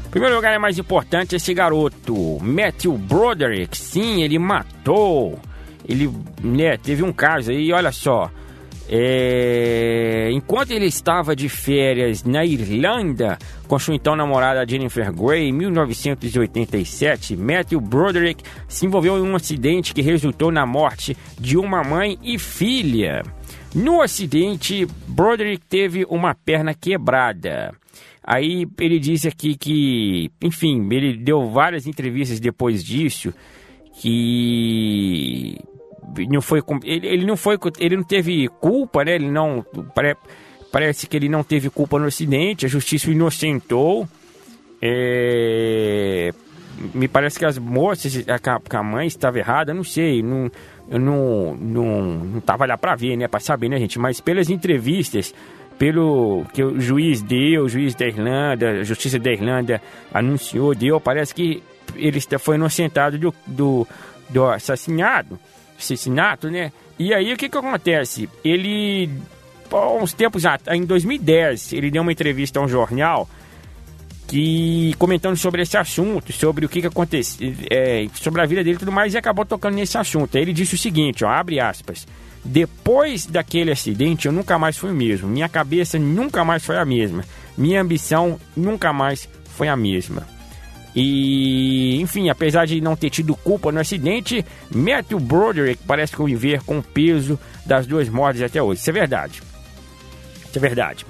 primeiro 0.09 0.35
lugar 0.35 0.53
é 0.53 0.57
mais 0.57 0.77
importante 0.77 1.37
esse 1.37 1.53
garoto, 1.53 2.37
Matthew 2.41 2.97
Broderick. 2.97 3.77
Sim, 3.77 4.23
ele 4.23 4.37
matou. 4.37 5.39
Ele 5.87 6.11
né, 6.43 6.75
teve 6.75 7.01
um 7.01 7.13
caso 7.13 7.51
aí, 7.51 7.71
olha 7.71 7.93
só. 7.93 8.29
É, 8.93 10.29
enquanto 10.33 10.71
ele 10.71 10.85
estava 10.85 11.33
de 11.33 11.47
férias 11.47 12.25
na 12.25 12.45
Irlanda 12.45 13.37
com 13.65 13.79
sua 13.79 13.95
então 13.95 14.17
namorada 14.17 14.67
Jennifer 14.67 15.13
Grey 15.13 15.47
em 15.47 15.53
1987, 15.53 17.37
Matthew 17.37 17.79
Broderick 17.79 18.43
se 18.67 18.85
envolveu 18.85 19.17
em 19.17 19.21
um 19.21 19.33
acidente 19.33 19.93
que 19.93 20.01
resultou 20.01 20.51
na 20.51 20.65
morte 20.65 21.15
de 21.39 21.57
uma 21.57 21.81
mãe 21.85 22.19
e 22.21 22.37
filha. 22.37 23.23
No 23.73 24.01
acidente, 24.01 24.85
Broderick 25.07 25.65
teve 25.65 26.05
uma 26.09 26.35
perna 26.35 26.73
quebrada. 26.73 27.73
Aí 28.21 28.67
ele 28.77 28.99
disse 28.99 29.29
aqui 29.29 29.55
que, 29.55 30.29
enfim, 30.41 30.85
ele 30.91 31.15
deu 31.15 31.49
várias 31.49 31.87
entrevistas 31.87 32.41
depois 32.41 32.83
disso 32.83 33.33
que 34.01 35.57
não 36.29 36.41
foi 36.41 36.61
ele, 36.83 37.07
ele 37.07 37.25
não 37.25 37.37
foi 37.37 37.57
ele 37.79 37.97
não 37.97 38.03
teve 38.03 38.47
culpa, 38.59 39.03
né? 39.03 39.15
Ele 39.15 39.29
não 39.29 39.65
pare, 39.93 40.15
parece 40.71 41.07
que 41.07 41.17
ele 41.17 41.29
não 41.29 41.43
teve 41.43 41.69
culpa 41.69 41.99
no 41.99 42.05
acidente, 42.05 42.65
a 42.65 42.69
justiça 42.69 43.09
o 43.09 43.11
inocentou. 43.11 44.07
É, 44.81 46.33
me 46.93 47.07
parece 47.07 47.37
que 47.37 47.45
as 47.45 47.57
moças, 47.57 48.23
a, 48.27 48.77
a 48.77 48.83
mãe 48.83 49.07
estava 49.07 49.37
errada, 49.37 49.73
não 49.73 49.83
sei, 49.83 50.23
não, 50.23 50.49
eu 50.89 50.99
não, 50.99 51.55
não, 51.55 52.01
não 52.01 52.41
tava 52.41 52.65
lá 52.65 52.77
para 52.77 52.95
ver, 52.95 53.15
né, 53.15 53.27
para 53.27 53.39
saber, 53.39 53.69
né, 53.69 53.77
gente, 53.77 53.99
mas 53.99 54.19
pelas 54.19 54.49
entrevistas, 54.49 55.33
pelo 55.77 56.45
que 56.53 56.63
o 56.63 56.79
juiz 56.79 57.21
deu, 57.21 57.65
o 57.65 57.69
juiz 57.69 57.93
da 57.95 58.07
Irlanda, 58.07 58.71
a 58.71 58.83
justiça 58.83 59.19
da 59.19 59.31
Irlanda 59.31 59.81
anunciou, 60.13 60.73
deu, 60.73 60.99
parece 60.99 61.33
que 61.33 61.61
ele 61.95 62.19
foi 62.39 62.55
inocentado 62.55 63.17
do, 63.17 63.33
do, 63.45 63.87
do 64.29 64.45
assassinado, 64.45 65.39
assassinato, 65.81 66.49
né? 66.49 66.71
E 66.97 67.13
aí 67.13 67.33
o 67.33 67.37
que 67.37 67.49
que 67.49 67.57
acontece? 67.57 68.29
Ele, 68.43 69.09
uns 69.99 70.13
tempos 70.13 70.45
atrás, 70.45 70.79
em 70.79 70.85
2010, 70.85 71.73
ele 71.73 71.91
deu 71.91 72.01
uma 72.01 72.11
entrevista 72.11 72.59
a 72.59 72.63
um 72.63 72.67
jornal 72.67 73.27
que 74.27 74.93
comentando 74.97 75.35
sobre 75.35 75.61
esse 75.61 75.75
assunto, 75.77 76.31
sobre 76.31 76.65
o 76.65 76.69
que 76.69 76.79
que 76.79 76.87
aconteceu, 76.87 77.53
é, 77.69 78.07
sobre 78.13 78.41
a 78.41 78.45
vida 78.45 78.63
dele 78.63 78.77
e 78.77 78.79
tudo 78.79 78.91
mais, 78.91 79.13
e 79.13 79.17
acabou 79.17 79.45
tocando 79.45 79.75
nesse 79.75 79.97
assunto. 79.97 80.37
Aí 80.37 80.43
ele 80.43 80.53
disse 80.53 80.75
o 80.75 80.77
seguinte, 80.77 81.25
ó, 81.25 81.29
abre 81.29 81.59
aspas. 81.59 82.07
Depois 82.43 83.25
daquele 83.25 83.71
acidente, 83.71 84.27
eu 84.27 84.31
nunca 84.31 84.57
mais 84.57 84.77
fui 84.77 84.89
o 84.89 84.95
mesmo. 84.95 85.27
Minha 85.27 85.49
cabeça 85.49 85.99
nunca 85.99 86.43
mais 86.45 86.65
foi 86.65 86.77
a 86.77 86.85
mesma. 86.85 87.23
Minha 87.57 87.81
ambição 87.81 88.39
nunca 88.55 88.93
mais 88.93 89.27
foi 89.55 89.67
a 89.67 89.75
mesma. 89.75 90.25
E, 90.95 91.99
enfim, 92.01 92.29
apesar 92.29 92.65
de 92.65 92.81
não 92.81 92.95
ter 92.95 93.09
tido 93.09 93.35
culpa 93.35 93.71
no 93.71 93.79
acidente, 93.79 94.45
Matthew 94.73 95.19
Broderick 95.19 95.81
parece 95.87 96.15
conviver 96.15 96.61
com 96.63 96.79
o 96.79 96.83
peso 96.83 97.39
das 97.65 97.87
duas 97.87 98.09
mortes 98.09 98.41
até 98.41 98.61
hoje. 98.61 98.81
Isso 98.81 98.89
é 98.89 98.93
verdade. 98.93 99.41
Isso 100.49 100.57
é 100.57 100.59
verdade. 100.59 101.05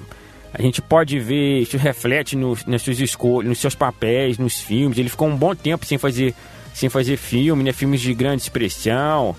A 0.54 0.60
gente 0.60 0.80
pode 0.82 1.18
ver, 1.18 1.60
isso 1.60 1.76
reflete 1.78 2.36
no, 2.36 2.56
nas 2.66 2.82
suas 2.82 3.00
escolhas, 3.00 3.48
nos 3.48 3.58
seus 3.58 3.74
papéis, 3.74 4.38
nos 4.38 4.60
filmes. 4.60 4.98
Ele 4.98 5.08
ficou 5.08 5.26
um 5.26 5.36
bom 5.36 5.54
tempo 5.54 5.84
sem 5.86 5.98
fazer, 5.98 6.34
sem 6.74 6.88
fazer 6.88 7.16
filme, 7.16 7.64
né? 7.64 7.72
Filmes 7.72 8.00
de 8.00 8.12
grande 8.14 8.42
expressão. 8.42 9.34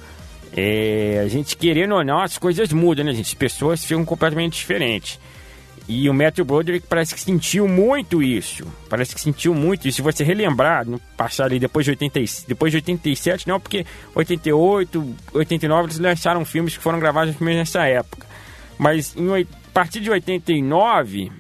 É, 0.56 1.22
a 1.24 1.28
gente 1.28 1.56
querendo 1.56 1.96
ou 1.96 2.04
não, 2.04 2.20
as 2.20 2.38
coisas 2.38 2.74
mudam, 2.74 3.06
né, 3.06 3.14
gente? 3.14 3.28
As 3.28 3.34
pessoas 3.34 3.86
ficam 3.86 4.04
completamente 4.04 4.58
diferentes. 4.58 5.20
E 5.88 6.10
o 6.10 6.14
Matthew 6.14 6.46
Broderick 6.46 6.88
parece 6.88 7.14
que 7.14 7.20
sentiu 7.20 7.68
muito 7.68 8.24
isso. 8.24 8.66
Parece 8.90 9.14
que 9.14 9.20
sentiu 9.20 9.54
muito 9.54 9.88
isso. 9.88 9.98
Se 9.98 10.02
você 10.02 10.24
relembrar, 10.24 10.88
no 10.88 10.98
passado 11.18 11.58
depois 11.60 11.86
de, 11.86 11.92
80, 11.92 12.20
depois 12.48 12.72
de 12.72 12.78
87, 12.78 13.48
não, 13.48 13.60
porque 13.60 13.86
88, 14.16 15.16
89 15.34 15.88
eles 15.88 16.00
lançaram 16.00 16.46
filmes 16.46 16.78
que 16.78 16.84
foram 16.84 17.00
gravados 17.00 17.38
nessa 17.40 17.86
época. 17.86 18.26
Mas 18.78 19.16
em, 19.18 19.42
a 19.42 19.46
partir 19.74 20.00
de 20.00 20.10
89, 20.10 21.32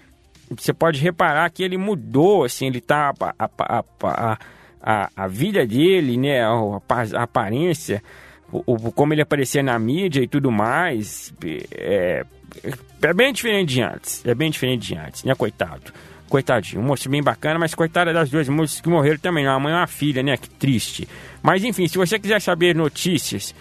você 0.50 0.74
pode 0.74 1.00
reparar 1.00 1.50
que 1.50 1.64
ele 1.64 1.78
mudou, 1.78 2.44
assim, 2.44 2.68
ele 2.68 2.82
tá. 2.82 3.14
A, 3.40 3.50
a, 3.58 3.84
a, 4.04 4.38
a, 4.82 5.10
a 5.16 5.28
vida 5.28 5.66
dele, 5.66 6.18
né? 6.18 6.44
A, 6.44 7.24
aparência 7.24 8.04
o, 8.54 8.92
como 8.92 9.14
ele 9.14 9.22
aparecia 9.22 9.64
na 9.64 9.78
mídia 9.80 10.22
e 10.22 10.28
tudo 10.28 10.52
mais, 10.52 11.34
é, 11.72 12.24
é 13.02 13.14
bem 13.14 13.34
diferente 13.34 13.74
de 13.74 13.82
antes. 13.82 14.26
É 14.26 14.34
bem 14.34 14.50
diferente 14.50 14.88
de 14.88 14.96
antes, 14.96 15.24
né, 15.24 15.36
coitado? 15.36 15.94
Coitadinho, 16.30 16.82
um 16.82 16.86
moço 16.86 17.10
bem 17.10 17.22
bacana, 17.22 17.60
mas 17.60 17.76
coitada 17.76 18.12
das 18.12 18.30
duas 18.30 18.50
moças 18.50 18.82
que 18.82 18.90
morreram 18.90 19.20
também, 19.20 19.48
uma 19.48 19.60
mãe 19.60 19.74
e 19.74 19.76
uma 19.76 19.88
filha, 19.88 20.24
né? 20.24 20.36
Que 20.36 20.50
triste. 20.50 21.08
Mas 21.42 21.64
enfim, 21.64 21.88
se 21.88 21.98
você 21.98 22.18
quiser 22.18 22.42
saber 22.42 22.74
notícias 22.76 23.54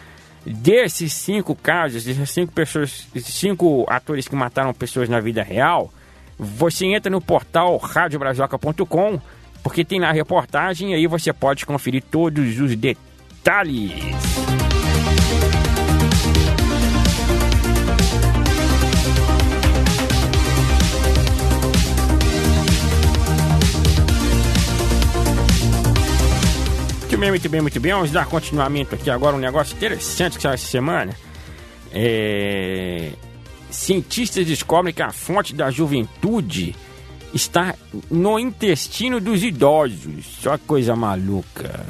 desses 0.47 1.13
cinco 1.13 1.55
casos, 1.55 2.05
dessas 2.05 2.31
cinco 2.31 2.53
pessoas, 2.53 3.07
cinco 3.17 3.85
atores 3.89 4.27
que 4.27 4.35
mataram 4.35 4.73
pessoas 4.73 5.09
na 5.09 5.21
vida 5.21 5.43
real, 5.43 5.93
você 6.39 6.87
entra 6.87 7.11
no 7.11 7.21
portal 7.21 7.77
radiobrasioca.com, 7.77 9.21
porque 9.63 9.85
tem 9.85 10.01
lá 10.01 10.09
a 10.09 10.13
reportagem 10.13 10.93
e 10.93 10.95
aí 10.95 11.07
você 11.07 11.33
pode 11.33 11.67
conferir 11.67 12.03
todos 12.11 12.59
os 12.59 12.75
detalhes. 12.75 13.93
Bem, 27.23 27.31
muito 27.31 27.49
bem, 27.49 27.61
muito 27.61 27.79
bem. 27.79 27.93
Vamos 27.93 28.11
dar 28.11 28.27
continuamento 28.27 28.97
aqui 28.97 29.09
agora 29.09 29.37
um 29.37 29.39
negócio 29.39 29.77
interessante 29.77 30.37
que 30.37 30.43
saiu 30.43 30.55
essa 30.55 30.67
semana. 30.67 31.15
É... 31.93 33.13
Cientistas 33.71 34.45
descobrem 34.45 34.93
que 34.93 35.03
a 35.03 35.13
fonte 35.13 35.55
da 35.55 35.71
juventude 35.71 36.75
está 37.33 37.77
no 38.11 38.41
intestino 38.41 39.21
dos 39.21 39.45
idosos. 39.45 40.27
Só 40.41 40.59
coisa 40.59 40.97
maluca. 40.97 41.87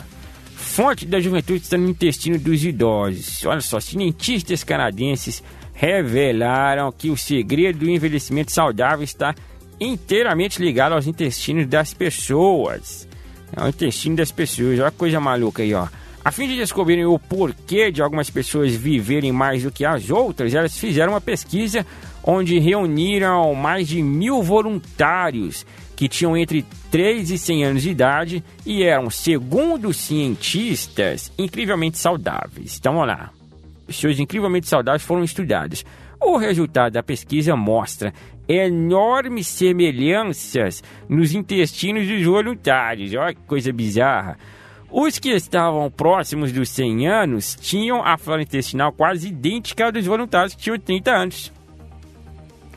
Fonte 0.55 1.07
da 1.07 1.19
juventude 1.19 1.63
está 1.63 1.79
no 1.79 1.89
intestino 1.89 2.39
dos 2.39 2.63
idosos. 2.63 3.47
Olha 3.47 3.63
só, 3.63 3.81
cientistas 3.81 4.63
canadenses 4.63 5.43
revelaram 5.73 6.93
que 6.93 7.09
o 7.09 7.17
segredo 7.17 7.79
do 7.79 7.91
envelhecimento 7.91 8.53
saudável 8.53 9.03
está 9.03 9.35
inteiramente 9.81 10.63
ligado 10.63 10.93
aos 10.93 11.07
intestinos 11.07 11.67
das 11.67 11.95
pessoas. 11.95 13.09
É 13.57 13.65
o 13.65 13.69
intestino 13.69 14.17
das 14.17 14.31
pessoas. 14.31 14.79
Olha 14.81 14.91
que 14.91 14.97
coisa 14.97 15.21
maluca 15.21 15.63
aí, 15.63 15.75
ó. 15.75 15.87
A 16.25 16.31
fim 16.31 16.47
de 16.47 16.57
descobrirem 16.57 17.05
o 17.05 17.19
porquê 17.19 17.91
de 17.91 18.01
algumas 18.01 18.31
pessoas 18.31 18.73
viverem 18.75 19.33
mais 19.33 19.65
do 19.65 19.73
que 19.73 19.85
as 19.85 20.09
outras, 20.09 20.55
elas 20.55 20.79
fizeram 20.79 21.15
uma 21.15 21.21
pesquisa 21.21 21.85
onde 22.23 22.61
reuniram 22.61 23.53
mais 23.55 23.89
de 23.89 24.01
mil 24.01 24.41
voluntários 24.41 25.67
que 25.97 26.09
tinham 26.09 26.37
entre 26.37 26.65
3 26.93 27.31
e 27.31 27.39
100 27.39 27.65
anos 27.65 27.83
de 27.83 27.91
idade 27.91 28.45
e 28.65 28.85
eram, 28.85 29.11
segundo 29.11 29.93
cientistas, 29.93 31.33
incrivelmente 31.37 31.99
saudáveis. 31.99 32.77
Então, 32.79 32.95
vamos 32.95 33.09
lá. 33.09 33.31
Pessoas 33.87 34.21
incrivelmente 34.21 34.69
saudáveis 34.69 35.03
foram 35.03 35.25
estudadas. 35.25 35.85
O 36.25 36.37
resultado 36.37 36.93
da 36.93 37.03
pesquisa 37.03 37.57
mostra 37.57 38.15
enormes 38.49 39.49
semelhanças 39.49 40.83
nos 41.09 41.35
intestinos 41.35 42.07
dos 42.07 42.25
voluntários. 42.25 43.13
Olha 43.15 43.35
que 43.35 43.41
coisa 43.43 43.73
bizarra. 43.73 44.39
Os 44.89 45.19
que 45.19 45.31
estavam 45.31 45.91
próximos 45.91 46.53
dos 46.53 46.69
100 46.69 47.09
anos 47.09 47.57
tinham 47.61 48.05
a 48.05 48.17
flora 48.17 48.43
intestinal 48.43 48.93
quase 48.93 49.29
idêntica 49.29 49.89
à 49.89 49.91
dos 49.91 50.07
voluntários 50.07 50.55
que 50.55 50.63
tinham 50.63 50.79
30 50.79 51.11
anos. 51.11 51.53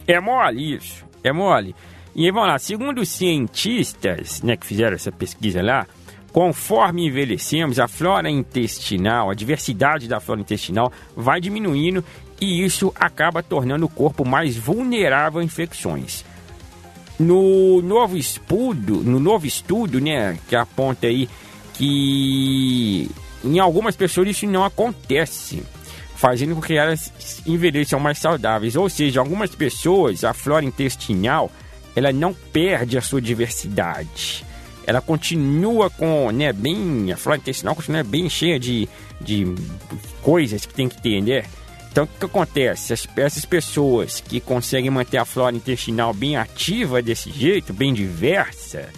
É 0.08 0.20
mole 0.20 0.76
isso, 0.76 1.06
é 1.24 1.32
mole. 1.32 1.76
E 2.16 2.32
vamos 2.32 2.48
lá, 2.48 2.58
segundo 2.58 3.00
os 3.02 3.10
cientistas 3.10 4.42
né, 4.42 4.56
que 4.56 4.66
fizeram 4.66 4.96
essa 4.96 5.12
pesquisa 5.12 5.62
lá, 5.62 5.86
conforme 6.32 7.08
envelhecemos, 7.08 7.80
a 7.80 7.88
flora 7.88 8.30
intestinal, 8.30 9.30
a 9.30 9.34
diversidade 9.34 10.08
da 10.08 10.20
flora 10.20 10.42
intestinal 10.42 10.92
vai 11.16 11.40
diminuindo 11.42 12.04
e 12.40 12.64
isso 12.64 12.94
acaba 12.96 13.42
tornando 13.42 13.86
o 13.86 13.90
corpo 13.90 14.26
mais 14.26 14.58
vulnerável 14.58 15.40
a 15.40 15.44
infecções. 15.44 16.26
No 17.18 17.82
novo 17.82 18.18
estudo, 18.18 18.98
no 18.98 19.20
novo 19.20 19.46
estudo, 19.46 20.02
né, 20.02 20.38
que 20.50 20.56
aponta 20.56 21.08
aí 21.08 21.30
que 21.74 23.10
em 23.44 23.60
algumas 23.60 23.96
pessoas 23.96 24.30
isso 24.30 24.48
não 24.48 24.64
acontece, 24.64 25.64
fazendo 26.16 26.56
com 26.56 26.62
que 26.62 26.74
elas 26.74 27.12
envelheçam 27.46 28.00
mais 28.00 28.18
saudáveis. 28.18 28.76
Ou 28.76 28.90
seja, 28.90 29.20
algumas 29.20 29.56
pessoas, 29.56 30.24
a 30.24 30.34
flora 30.34 30.66
intestinal, 30.66 31.50
ela 31.96 32.12
não 32.12 32.34
perde 32.34 32.98
a 32.98 33.02
sua 33.02 33.22
diversidade. 33.22 34.44
Ela 34.86 35.02
continua 35.02 35.90
com, 35.90 36.30
né, 36.32 36.52
bem, 36.52 37.12
a 37.12 37.18
flora 37.18 37.40
intestinal 37.40 37.76
continua 37.76 38.04
bem 38.04 38.30
cheia 38.30 38.60
de, 38.60 38.90
de 39.22 39.48
coisas 40.22 40.66
que 40.66 40.74
tem 40.74 40.90
que 40.90 41.02
ter, 41.02 41.22
né? 41.22 41.46
Então, 41.96 42.04
o 42.04 42.08
que 42.08 42.26
acontece? 42.26 42.92
essas 42.92 43.46
pessoas 43.46 44.20
que 44.20 44.42
conseguem 44.42 44.90
manter 44.90 45.16
a 45.16 45.24
flora 45.24 45.56
intestinal 45.56 46.14
bem 46.14 46.36
ativa 46.36 47.02
desse 47.02 47.32
jeito, 47.32 47.72
bem 47.72 47.94
diversa, 47.94 48.90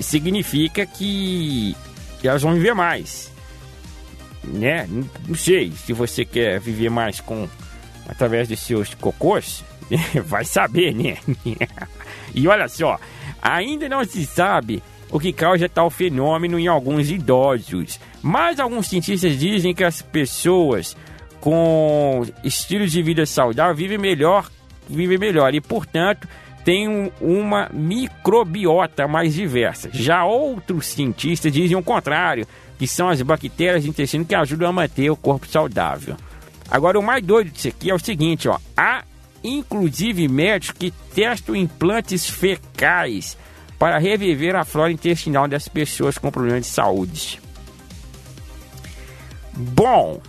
significa 0.00 0.86
que 0.86 1.76
elas 2.24 2.40
vão 2.40 2.54
viver 2.54 2.74
mais. 2.74 3.30
Né? 4.42 4.88
Não 5.28 5.34
sei, 5.34 5.70
se 5.72 5.92
você 5.92 6.24
quer 6.24 6.58
viver 6.58 6.88
mais 6.88 7.20
com 7.20 7.46
através 8.08 8.48
dos 8.48 8.60
seus 8.60 8.94
cocôs, 8.94 9.62
vai 10.24 10.46
saber, 10.46 10.94
né? 10.94 11.18
e 12.34 12.48
olha 12.48 12.66
só, 12.66 12.98
ainda 13.42 13.90
não 13.90 14.02
se 14.06 14.24
sabe 14.24 14.82
o 15.10 15.20
que 15.20 15.34
causa 15.34 15.68
tal 15.68 15.90
fenômeno 15.90 16.58
em 16.58 16.66
alguns 16.66 17.10
idosos, 17.10 18.00
mas 18.22 18.58
alguns 18.58 18.86
cientistas 18.86 19.38
dizem 19.38 19.74
que 19.74 19.84
as 19.84 20.00
pessoas 20.00 20.96
com 21.46 22.26
estilos 22.42 22.90
de 22.90 23.00
vida 23.00 23.24
saudável 23.24 23.72
vivem 23.72 23.98
melhor, 23.98 24.50
vivem 24.90 25.16
melhor 25.16 25.54
e, 25.54 25.60
portanto, 25.60 26.26
tem 26.64 27.12
uma 27.20 27.70
microbiota 27.72 29.06
mais 29.06 29.32
diversa. 29.32 29.88
Já 29.92 30.24
outros 30.24 30.88
cientistas 30.88 31.52
dizem 31.52 31.76
o 31.76 31.84
contrário, 31.84 32.48
que 32.76 32.88
são 32.88 33.08
as 33.08 33.22
bactérias 33.22 33.84
do 33.84 33.90
intestino 33.90 34.24
que 34.24 34.34
ajudam 34.34 34.68
a 34.68 34.72
manter 34.72 35.08
o 35.08 35.14
corpo 35.14 35.46
saudável. 35.46 36.16
Agora, 36.68 36.98
o 36.98 37.02
mais 37.02 37.24
doido 37.24 37.52
disso 37.52 37.68
aqui 37.68 37.92
é 37.92 37.94
o 37.94 37.98
seguinte, 38.00 38.48
ó. 38.48 38.58
Há, 38.76 39.04
inclusive, 39.44 40.26
médicos 40.26 40.76
que 40.76 40.90
testam 41.14 41.54
implantes 41.54 42.28
fecais 42.28 43.38
para 43.78 43.98
reviver 43.98 44.56
a 44.56 44.64
flora 44.64 44.90
intestinal 44.90 45.46
das 45.46 45.68
pessoas 45.68 46.18
com 46.18 46.28
problemas 46.28 46.62
de 46.62 46.72
saúde. 46.72 47.40
Bom, 49.54 50.20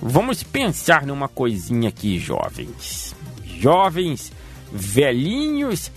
vamos 0.00 0.42
pensar 0.42 1.06
numa 1.06 1.28
coisinha 1.28 1.88
aqui, 1.88 2.18
jovens. 2.18 3.14
Jovens 3.44 4.32
velhinhos 4.72 5.90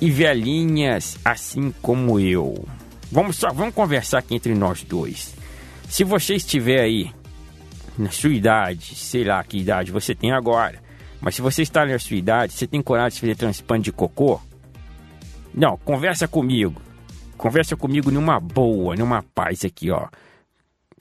e 0.00 0.10
velhinhas 0.10 1.18
assim 1.24 1.72
como 1.82 2.20
eu. 2.20 2.66
Vamos 3.10 3.36
só, 3.36 3.52
vamos 3.52 3.74
conversar 3.74 4.18
aqui 4.18 4.34
entre 4.34 4.54
nós 4.54 4.82
dois. 4.82 5.34
Se 5.88 6.04
você 6.04 6.34
estiver 6.34 6.80
aí 6.80 7.10
na 7.96 8.10
sua 8.10 8.32
idade, 8.32 8.94
sei 8.94 9.24
lá 9.24 9.42
que 9.42 9.58
idade 9.58 9.92
você 9.92 10.14
tem 10.14 10.32
agora, 10.32 10.82
mas 11.20 11.36
se 11.36 11.42
você 11.42 11.62
está 11.62 11.86
na 11.86 11.98
sua 11.98 12.16
idade, 12.16 12.52
você 12.52 12.66
tem 12.66 12.82
coragem 12.82 13.14
de 13.14 13.20
fazer 13.20 13.36
transplante 13.36 13.84
de 13.84 13.92
cocô? 13.92 14.40
Não, 15.54 15.76
conversa 15.78 16.28
comigo. 16.28 16.80
Conversa 17.38 17.76
comigo 17.76 18.10
numa 18.10 18.38
boa, 18.40 18.94
numa 18.96 19.22
paz 19.22 19.64
aqui, 19.64 19.90
ó. 19.90 20.08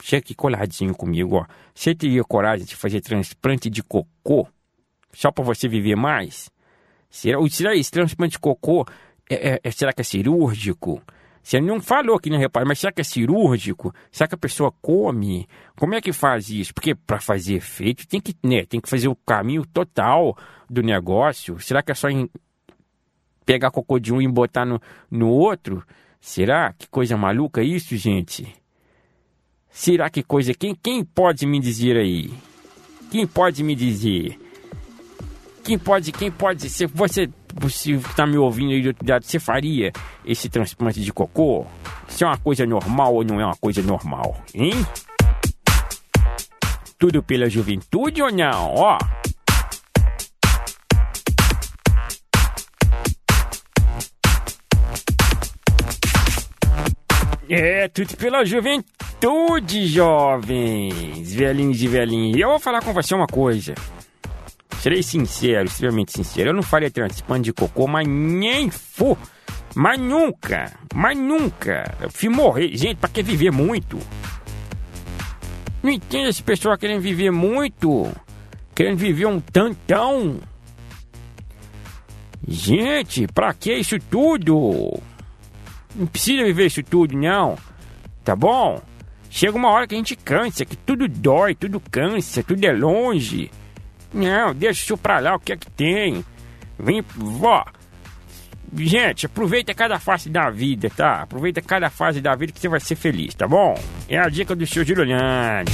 Chega 0.01 0.19
aqui 0.19 0.35
coladinho 0.35 0.93
comigo, 0.93 1.37
ó. 1.37 1.45
Você 1.73 1.95
teria 1.95 2.23
coragem 2.23 2.65
de 2.65 2.75
fazer 2.75 3.01
transplante 3.01 3.69
de 3.69 3.81
cocô? 3.81 4.47
Só 5.13 5.31
para 5.31 5.43
você 5.43 5.67
viver 5.67 5.95
mais? 5.95 6.49
Será, 7.09 7.37
será 7.49 7.75
esse 7.75 7.89
transplante 7.89 8.33
de 8.33 8.39
cocô, 8.39 8.85
é, 9.29 9.53
é, 9.53 9.59
é, 9.63 9.71
será 9.71 9.93
que 9.93 10.01
é 10.01 10.03
cirúrgico? 10.03 11.01
Você 11.41 11.61
não 11.61 11.79
falou 11.79 12.15
aqui, 12.15 12.29
né, 12.29 12.37
repare, 12.37 12.67
mas 12.67 12.79
será 12.79 12.91
que 12.91 13.01
é 13.01 13.03
cirúrgico? 13.03 13.93
Será 14.11 14.27
que 14.27 14.35
a 14.35 14.37
pessoa 14.37 14.73
come? 14.81 15.47
Como 15.77 15.93
é 15.93 16.01
que 16.01 16.11
faz 16.11 16.49
isso? 16.49 16.73
Porque 16.73 16.95
para 16.95 17.19
fazer 17.19 17.55
efeito 17.55 18.07
tem 18.07 18.19
que, 18.19 18.35
né, 18.43 18.65
tem 18.65 18.81
que 18.81 18.89
fazer 18.89 19.07
o 19.07 19.15
caminho 19.15 19.65
total 19.65 20.35
do 20.69 20.81
negócio. 20.81 21.59
Será 21.59 21.83
que 21.83 21.91
é 21.91 21.95
só 21.95 22.09
em 22.09 22.29
pegar 23.45 23.71
cocô 23.71 23.99
de 23.99 24.11
um 24.11 24.19
e 24.19 24.27
botar 24.27 24.65
no, 24.65 24.81
no 25.09 25.29
outro? 25.29 25.85
Será? 26.19 26.73
Que 26.73 26.87
coisa 26.87 27.15
maluca 27.15 27.61
isso, 27.61 27.95
gente? 27.95 28.51
Será 29.75 30.09
que 30.09 30.23
coisa... 30.23 30.53
Quem, 30.53 30.73
quem 30.73 31.03
pode 31.03 31.45
me 31.45 31.59
dizer 31.59 31.97
aí? 31.97 32.33
Quem 33.11 33.27
pode 33.27 33.61
me 33.61 33.75
dizer? 33.75 34.39
Quem 35.65 35.77
pode, 35.77 36.13
quem 36.13 36.31
pode, 36.31 36.69
se 36.69 36.85
você, 36.85 37.29
está 37.85 38.25
me 38.25 38.37
ouvindo 38.37 38.71
aí 38.71 38.81
de 38.81 38.87
outro 38.87 39.05
lado, 39.05 39.25
você 39.25 39.37
faria 39.37 39.91
esse 40.25 40.47
transplante 40.47 41.01
de 41.01 41.11
cocô? 41.11 41.67
Se 42.07 42.23
é 42.23 42.27
uma 42.27 42.37
coisa 42.37 42.65
normal 42.65 43.15
ou 43.15 43.25
não 43.25 43.41
é 43.41 43.45
uma 43.45 43.57
coisa 43.57 43.81
normal, 43.81 44.41
hein? 44.53 44.71
Tudo 46.97 47.21
pela 47.21 47.49
juventude 47.49 48.21
ou 48.21 48.31
não? 48.31 48.75
Ó. 48.75 48.97
É, 57.47 57.87
tudo 57.87 58.17
pela 58.17 58.43
juventude, 58.43 59.85
jovens, 59.85 61.33
velhinhos 61.33 61.81
e 61.81 61.87
velhinhos. 61.87 62.39
Eu 62.39 62.49
vou 62.49 62.59
falar 62.59 62.81
com 62.81 62.91
você 62.91 63.13
uma 63.13 63.27
coisa. 63.27 63.75
Serei 64.79 65.03
sincero, 65.03 65.67
extremamente 65.67 66.11
sincero. 66.11 66.49
Eu 66.49 66.53
não 66.53 66.63
faria 66.63 66.89
transplante 66.89 67.45
de 67.45 67.53
cocô, 67.53 67.87
mas 67.87 68.07
nem 68.07 68.71
fu. 68.71 69.17
Mas 69.75 69.99
nunca, 69.99 70.71
mas 70.93 71.17
nunca. 71.17 71.95
Eu 72.01 72.09
fui 72.09 72.29
morrer. 72.29 72.75
Gente, 72.75 72.97
pra 72.97 73.09
que 73.09 73.21
viver 73.21 73.51
muito? 73.51 73.99
Não 75.83 75.91
entendo 75.91 76.29
esse 76.29 76.41
pessoal 76.41 76.77
querendo 76.77 77.01
viver 77.01 77.31
muito. 77.31 78.11
Querendo 78.73 78.97
viver 78.97 79.27
um 79.27 79.39
tantão. 79.39 80.39
Gente, 82.47 83.27
pra 83.27 83.53
que 83.53 83.73
isso 83.73 83.99
tudo? 84.09 84.99
Não 85.95 86.05
precisa 86.07 86.43
viver 86.43 86.65
isso 86.65 86.83
tudo, 86.83 87.17
não. 87.17 87.57
Tá 88.23 88.35
bom? 88.35 88.81
Chega 89.29 89.57
uma 89.57 89.69
hora 89.69 89.87
que 89.87 89.95
a 89.95 89.97
gente 89.97 90.15
cansa, 90.15 90.65
que 90.65 90.75
tudo 90.75 91.07
dói, 91.07 91.55
tudo 91.55 91.79
cansa, 91.79 92.43
tudo 92.43 92.63
é 92.63 92.71
longe. 92.71 93.51
Não, 94.13 94.53
deixa 94.53 94.83
isso 94.83 94.97
pra 94.97 95.19
lá, 95.19 95.35
o 95.35 95.39
que 95.39 95.53
é 95.53 95.57
que 95.57 95.69
tem? 95.71 96.23
Vem, 96.79 97.03
vó. 97.15 97.65
Gente, 98.73 99.25
aproveita 99.25 99.73
cada 99.73 99.99
fase 99.99 100.29
da 100.29 100.49
vida, 100.49 100.89
tá? 100.89 101.21
Aproveita 101.21 101.61
cada 101.61 101.89
fase 101.89 102.19
da 102.19 102.35
vida 102.35 102.51
que 102.51 102.59
você 102.59 102.67
vai 102.67 102.79
ser 102.79 102.95
feliz, 102.95 103.33
tá 103.33 103.47
bom? 103.47 103.75
É 104.07 104.17
a 104.17 104.27
dica 104.27 104.55
do 104.55 104.65
seu 104.65 104.83
Giuliani. 104.83 105.69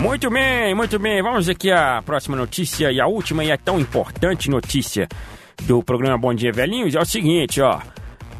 Muito 0.00 0.30
bem, 0.30 0.74
muito 0.76 0.96
bem. 0.96 1.20
Vamos 1.20 1.48
aqui 1.48 1.72
à 1.72 2.00
próxima 2.00 2.36
notícia 2.36 2.92
e 2.92 3.00
a 3.00 3.06
última 3.08 3.44
e 3.44 3.50
a 3.50 3.58
tão 3.58 3.80
importante 3.80 4.48
notícia 4.48 5.08
do 5.64 5.82
programa 5.82 6.16
Bom 6.16 6.32
Dia 6.32 6.52
Velhinhos 6.52 6.94
é 6.94 7.00
o 7.00 7.04
seguinte, 7.04 7.60
ó. 7.60 7.80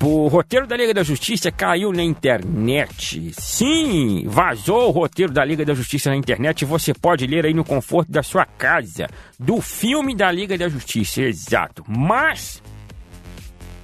O 0.01 0.29
roteiro 0.29 0.69
da 0.69 0.77
Liga 0.77 0.95
da 0.95 1.03
Justiça 1.03 1.51
caiu 1.51 1.93
na 1.93 2.05
internet. 2.05 3.33
Sim, 3.37 4.23
vazou 4.29 4.89
o 4.89 4.93
roteiro 4.93 5.33
da 5.33 5.45
Liga 5.45 5.65
da 5.65 5.75
Justiça 5.75 6.11
na 6.11 6.17
internet. 6.17 6.65
Você 6.65 6.95
pode 6.95 7.27
ler 7.27 7.45
aí 7.45 7.53
no 7.53 7.65
conforto 7.65 8.13
da 8.13 8.23
sua 8.23 8.47
casa. 8.47 9.09
Do 9.37 9.61
filme 9.61 10.15
da 10.15 10.31
Liga 10.31 10.57
da 10.57 10.69
Justiça, 10.69 11.23
exato. 11.23 11.85
Mas, 11.89 12.63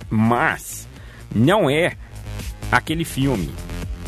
mas, 0.09 0.89
não 1.35 1.69
é 1.69 1.97
aquele 2.71 3.05
filme. 3.05 3.51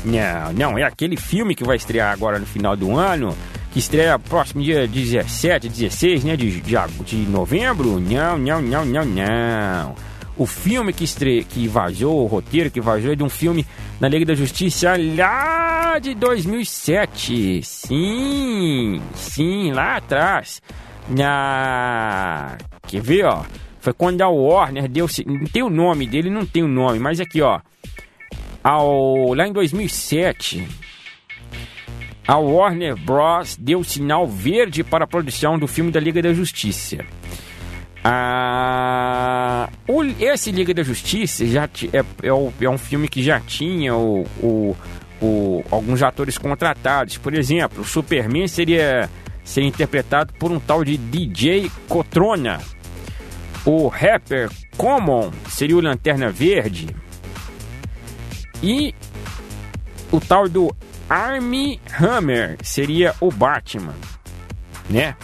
Não, 0.04 0.52
não 0.52 0.78
é 0.78 0.84
aquele 0.84 1.16
filme 1.16 1.56
que 1.56 1.64
vai 1.64 1.76
estrear 1.76 2.12
agora 2.12 2.38
no 2.38 2.46
final 2.46 2.76
do 2.76 2.96
ano. 2.96 3.36
Que 3.76 3.80
estreia 3.80 4.18
próximo 4.18 4.62
dia 4.62 4.88
17, 4.88 5.68
16, 5.68 6.24
né, 6.24 6.34
de, 6.34 6.62
de, 6.62 6.76
de 7.04 7.16
novembro. 7.30 8.00
Não, 8.00 8.38
não, 8.38 8.62
não, 8.62 8.86
não, 8.86 9.04
não. 9.04 9.94
O 10.34 10.46
filme 10.46 10.94
que, 10.94 11.04
estre... 11.04 11.44
que 11.44 11.68
vazou, 11.68 12.24
o 12.24 12.26
roteiro 12.26 12.70
que 12.70 12.80
vazou 12.80 13.12
é 13.12 13.14
de 13.14 13.22
um 13.22 13.28
filme 13.28 13.66
na 14.00 14.08
Liga 14.08 14.24
da 14.24 14.34
Justiça 14.34 14.94
lá 15.14 15.98
de 15.98 16.14
2007. 16.14 17.62
Sim, 17.62 19.02
sim, 19.14 19.72
lá 19.72 19.96
atrás. 19.96 20.62
na. 21.10 22.56
Quer 22.88 23.02
ver, 23.02 23.26
ó? 23.26 23.44
Foi 23.78 23.92
quando 23.92 24.22
a 24.22 24.28
Warner 24.30 24.88
deu. 24.88 25.06
Não 25.26 25.44
tem 25.44 25.62
o 25.62 25.68
nome 25.68 26.06
dele, 26.06 26.30
não 26.30 26.46
tem 26.46 26.62
o 26.62 26.68
nome, 26.68 26.98
mas 26.98 27.20
aqui, 27.20 27.42
ó. 27.42 27.60
Ao, 28.64 29.34
lá 29.34 29.46
em 29.46 29.52
2007, 29.52 30.66
a 32.26 32.36
Warner 32.36 32.96
Bros. 32.96 33.56
deu 33.56 33.84
sinal 33.84 34.26
verde 34.26 34.82
para 34.82 35.04
a 35.04 35.06
produção 35.06 35.58
do 35.58 35.66
filme 35.66 35.90
da 35.90 36.00
Liga 36.00 36.20
da 36.20 36.32
Justiça. 36.32 36.98
Ah, 38.02 39.68
o, 39.88 40.02
esse 40.02 40.50
Liga 40.52 40.72
da 40.72 40.82
Justiça 40.82 41.46
já 41.46 41.64
é, 41.92 41.98
é, 41.98 42.04
é, 42.60 42.70
um 42.70 42.78
filme 42.78 43.08
que 43.08 43.22
já 43.22 43.40
tinha 43.40 43.94
o, 43.94 44.24
o, 44.40 44.76
o, 45.20 45.64
alguns 45.70 46.02
atores 46.02 46.36
contratados. 46.38 47.16
Por 47.18 47.34
exemplo, 47.34 47.82
o 47.82 47.84
Superman 47.84 48.48
seria, 48.48 49.08
seria 49.44 49.68
interpretado 49.68 50.32
por 50.34 50.50
um 50.50 50.58
tal 50.58 50.84
de 50.84 50.96
DJ 50.96 51.70
Cotrona. 51.88 52.60
O 53.64 53.88
rapper 53.88 54.50
Common 54.76 55.32
seria 55.48 55.76
o 55.76 55.80
Lanterna 55.80 56.30
Verde. 56.30 56.86
E 58.62 58.94
o 60.12 60.20
tal 60.20 60.48
do 60.48 60.74
Army 61.08 61.80
Hammer 62.00 62.58
seria 62.62 63.14
o 63.20 63.30
Batman, 63.30 63.94
né? 64.90 65.14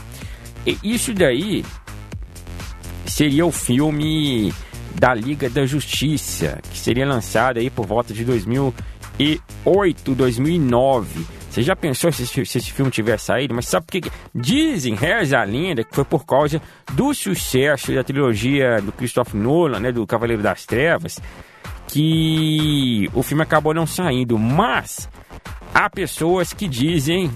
E 0.66 0.78
isso 0.82 1.12
daí 1.12 1.64
seria 3.06 3.44
o 3.44 3.50
filme 3.50 4.52
da 4.94 5.12
Liga 5.12 5.50
da 5.50 5.66
Justiça, 5.66 6.60
que 6.70 6.78
seria 6.78 7.06
lançado 7.06 7.58
aí 7.58 7.68
por 7.68 7.86
volta 7.86 8.14
de 8.14 8.24
2008, 8.24 10.14
2009. 10.14 11.26
Você 11.50 11.62
já 11.62 11.76
pensou 11.76 12.10
se, 12.10 12.26
se 12.26 12.40
esse 12.40 12.72
filme 12.72 12.90
tivesse 12.90 13.26
saído? 13.26 13.52
Mas 13.52 13.66
sabe 13.66 13.84
por 13.84 13.92
que? 13.92 14.10
Dizem, 14.34 14.94
reza 14.94 15.38
a 15.38 15.44
lenda, 15.44 15.84
que 15.84 15.94
foi 15.94 16.04
por 16.04 16.24
causa 16.24 16.62
do 16.92 17.12
sucesso 17.12 17.92
da 17.94 18.02
trilogia 18.02 18.80
do 18.80 18.92
Christopher 18.92 19.38
Nolan, 19.38 19.80
né, 19.80 19.92
do 19.92 20.06
Cavaleiro 20.06 20.42
das 20.42 20.64
Trevas, 20.64 21.20
que 21.88 23.10
o 23.12 23.22
filme 23.22 23.42
acabou 23.42 23.74
não 23.74 23.86
saindo. 23.86 24.38
Mas 24.38 25.10
há 25.74 25.88
pessoas 25.90 26.52
que 26.52 26.68
dizem 26.68 27.30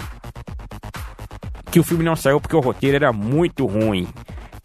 que 1.70 1.80
o 1.80 1.84
filme 1.84 2.04
não 2.04 2.16
saiu 2.16 2.40
porque 2.40 2.56
o 2.56 2.60
roteiro 2.60 2.96
era 2.96 3.12
muito 3.12 3.66
ruim. 3.66 4.08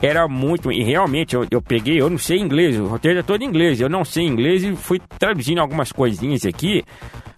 Era 0.01 0.27
muito. 0.27 0.71
E 0.71 0.83
realmente, 0.83 1.35
eu, 1.35 1.45
eu 1.51 1.61
peguei, 1.61 2.01
eu 2.01 2.09
não 2.09 2.17
sei 2.17 2.39
inglês, 2.39 2.79
o 2.79 2.87
roteiro 2.87 3.19
é 3.19 3.23
todo 3.23 3.43
em 3.43 3.47
inglês. 3.47 3.79
Eu 3.79 3.89
não 3.89 4.03
sei 4.03 4.25
inglês 4.25 4.63
e 4.63 4.75
fui 4.75 4.99
traduzindo 5.19 5.61
algumas 5.61 5.91
coisinhas 5.91 6.45
aqui. 6.45 6.83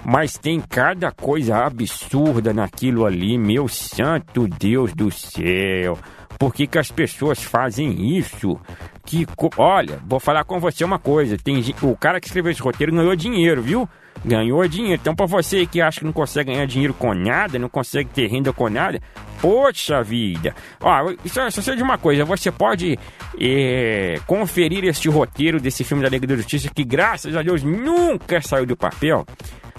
Mas 0.06 0.38
tem 0.38 0.60
cada 0.60 1.12
coisa 1.12 1.66
absurda 1.66 2.54
naquilo 2.54 3.06
ali, 3.06 3.38
meu 3.38 3.68
santo 3.68 4.48
Deus 4.48 4.94
do 4.94 5.10
céu. 5.12 5.98
Por 6.38 6.54
que, 6.54 6.68
que 6.68 6.78
as 6.78 6.92
pessoas 6.92 7.42
fazem 7.42 8.18
isso? 8.18 8.60
Que, 9.06 9.26
olha, 9.58 10.00
vou 10.06 10.20
falar 10.20 10.44
com 10.44 10.60
você 10.60 10.84
uma 10.84 11.00
coisa. 11.00 11.38
Tem, 11.38 11.64
o 11.82 11.96
cara 11.96 12.20
que 12.20 12.28
escreveu 12.28 12.52
esse 12.52 12.62
roteiro 12.62 12.94
ganhou 12.94 13.16
dinheiro, 13.16 13.62
viu? 13.62 13.88
Ganhou 14.26 14.66
dinheiro. 14.68 15.00
Então, 15.02 15.16
para 15.16 15.26
você 15.26 15.66
que 15.66 15.82
acha 15.82 16.00
que 16.00 16.06
não 16.06 16.14
consegue 16.14 16.52
ganhar 16.52 16.66
dinheiro 16.66 16.94
com 16.94 17.14
nada, 17.14 17.60
não 17.60 17.68
consegue 17.68 18.10
ter 18.10 18.28
renda 18.28 18.54
com 18.54 18.70
nada, 18.70 19.02
poxa 19.42 20.02
vida. 20.02 20.56
Ó, 20.80 21.14
só, 21.26 21.50
só 21.50 21.62
sei 21.62 21.76
de 21.76 21.84
uma 21.84 21.98
coisa: 21.98 22.24
você 22.24 22.52
pode 22.52 22.98
é, 23.40 24.16
conferir 24.26 24.86
este 24.86 25.10
roteiro 25.10 25.60
desse 25.60 25.84
filme 25.84 26.04
da 26.04 26.10
Liga 26.10 26.26
da 26.26 26.36
Justiça, 26.36 26.70
que 26.74 26.84
graças 26.84 27.36
a 27.36 27.42
Deus 27.42 27.64
nunca 27.64 28.42
saiu 28.42 28.66
do 28.66 28.78
papel 28.78 29.26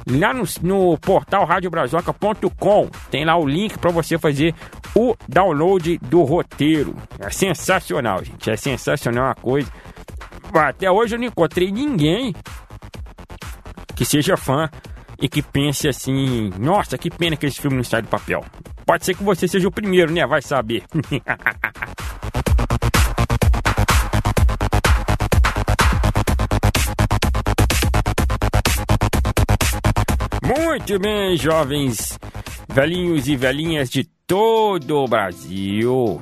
lá 0.06 0.32
no, 0.32 0.44
no 0.62 0.98
portal 0.98 1.44
radiobrazoca.com. 1.44 2.88
Tem 3.10 3.24
lá 3.24 3.36
o 3.36 3.46
link 3.46 3.78
para 3.78 3.90
você 3.90 4.18
fazer 4.18 4.54
o 4.94 5.16
download 5.28 5.98
do 5.98 6.22
roteiro. 6.22 6.94
É 7.18 7.30
sensacional, 7.30 8.24
gente. 8.24 8.50
É 8.50 8.56
sensacional 8.56 9.30
a 9.30 9.34
coisa. 9.34 9.70
Até 10.52 10.90
hoje 10.90 11.14
eu 11.14 11.18
não 11.18 11.26
encontrei 11.26 11.70
ninguém 11.72 12.34
que 13.94 14.04
seja 14.04 14.36
fã 14.36 14.68
e 15.20 15.28
que 15.28 15.42
pense 15.42 15.88
assim: 15.88 16.50
nossa, 16.58 16.98
que 16.98 17.10
pena 17.10 17.36
que 17.36 17.46
esse 17.46 17.60
filme 17.60 17.76
não 17.76 17.84
sai 17.84 18.02
do 18.02 18.08
papel. 18.08 18.44
Pode 18.86 19.04
ser 19.04 19.16
que 19.16 19.24
você 19.24 19.48
seja 19.48 19.66
o 19.66 19.72
primeiro, 19.72 20.12
né? 20.12 20.26
Vai 20.26 20.42
saber. 20.42 20.84
Muito 30.74 30.98
bem, 30.98 31.36
jovens, 31.36 32.18
velhinhos 32.68 33.28
e 33.28 33.36
velhinhas 33.36 33.88
de 33.88 34.02
todo 34.26 34.96
o 34.96 35.06
Brasil. 35.06 36.20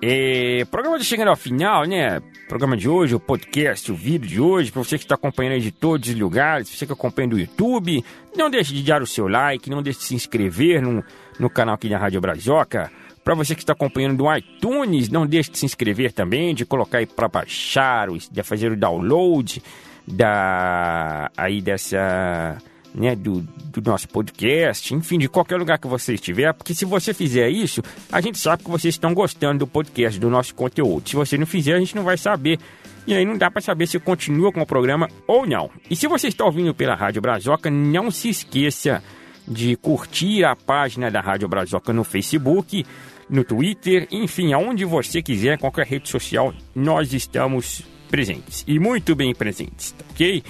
É, 0.00 0.64
programa 0.70 0.98
de 0.98 1.04
chegando 1.04 1.28
ao 1.28 1.36
final, 1.36 1.84
né? 1.84 2.18
Programa 2.48 2.78
de 2.78 2.88
hoje, 2.88 3.14
o 3.14 3.20
podcast, 3.20 3.92
o 3.92 3.94
vídeo 3.94 4.26
de 4.26 4.40
hoje, 4.40 4.72
para 4.72 4.82
você 4.82 4.96
que 4.96 5.04
está 5.04 5.16
acompanhando 5.16 5.52
aí 5.52 5.60
de 5.60 5.70
todos 5.70 6.08
os 6.08 6.14
lugares, 6.14 6.70
você 6.70 6.86
que 6.86 6.94
acompanha 6.94 7.28
do 7.28 7.38
YouTube, 7.38 8.02
não 8.34 8.48
deixe 8.48 8.72
de 8.72 8.82
dar 8.82 9.02
o 9.02 9.06
seu 9.06 9.28
like, 9.28 9.68
não 9.68 9.82
deixe 9.82 9.98
de 9.98 10.04
se 10.06 10.14
inscrever 10.14 10.80
no, 10.80 11.04
no 11.38 11.50
canal 11.50 11.74
aqui 11.74 11.90
da 11.90 11.98
Rádio 11.98 12.22
Brazoca. 12.22 12.90
Para 13.22 13.34
você 13.34 13.54
que 13.54 13.60
está 13.60 13.74
acompanhando 13.74 14.16
do 14.16 14.34
iTunes, 14.34 15.10
não 15.10 15.26
deixe 15.26 15.50
de 15.50 15.58
se 15.58 15.66
inscrever 15.66 16.10
também, 16.14 16.54
de 16.54 16.64
colocar 16.64 16.98
aí 16.98 17.06
para 17.06 17.28
baixar, 17.28 18.08
de 18.08 18.42
fazer 18.42 18.72
o 18.72 18.76
download 18.78 19.62
da 20.08 21.30
aí 21.36 21.60
dessa 21.60 22.58
né, 22.94 23.16
do, 23.16 23.40
do 23.40 23.82
nosso 23.82 24.08
podcast, 24.08 24.94
enfim, 24.94 25.18
de 25.18 25.28
qualquer 25.28 25.56
lugar 25.56 25.78
que 25.78 25.86
você 25.86 26.14
estiver, 26.14 26.52
porque 26.52 26.74
se 26.74 26.84
você 26.84 27.14
fizer 27.14 27.48
isso, 27.48 27.82
a 28.10 28.20
gente 28.20 28.38
sabe 28.38 28.64
que 28.64 28.70
vocês 28.70 28.94
estão 28.94 29.14
gostando 29.14 29.60
do 29.60 29.66
podcast, 29.66 30.18
do 30.18 30.28
nosso 30.28 30.54
conteúdo. 30.54 31.08
Se 31.08 31.16
você 31.16 31.38
não 31.38 31.46
fizer, 31.46 31.74
a 31.74 31.78
gente 31.78 31.96
não 31.96 32.04
vai 32.04 32.18
saber. 32.18 32.58
E 33.06 33.14
aí 33.14 33.24
não 33.24 33.36
dá 33.36 33.50
para 33.50 33.60
saber 33.60 33.86
se 33.86 33.98
continua 33.98 34.52
com 34.52 34.60
o 34.60 34.66
programa 34.66 35.08
ou 35.26 35.46
não. 35.46 35.70
E 35.90 35.96
se 35.96 36.06
você 36.06 36.28
está 36.28 36.44
ouvindo 36.44 36.74
pela 36.74 36.94
Rádio 36.94 37.20
Brazoca, 37.20 37.70
não 37.70 38.10
se 38.10 38.28
esqueça 38.28 39.02
de 39.46 39.74
curtir 39.76 40.44
a 40.44 40.54
página 40.54 41.10
da 41.10 41.20
Rádio 41.20 41.48
Brazoca 41.48 41.92
no 41.92 42.04
Facebook, 42.04 42.86
no 43.28 43.42
Twitter, 43.42 44.06
enfim, 44.10 44.52
aonde 44.52 44.84
você 44.84 45.20
quiser, 45.20 45.58
qualquer 45.58 45.86
rede 45.86 46.08
social, 46.08 46.54
nós 46.74 47.12
estamos 47.12 47.82
presentes. 48.08 48.62
E 48.68 48.78
muito 48.78 49.16
bem 49.16 49.34
presentes, 49.34 49.92
tá 49.92 50.04
ok? 50.10 50.42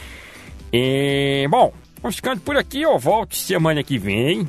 E, 0.73 1.47
bom, 1.49 1.73
Vamos 2.03 2.17
ficando 2.17 2.41
por 2.41 2.57
aqui, 2.57 2.83
eu 2.83 2.99
volto 2.99 3.37
semana 3.37 3.83
que 3.85 3.97
vem 3.97 4.49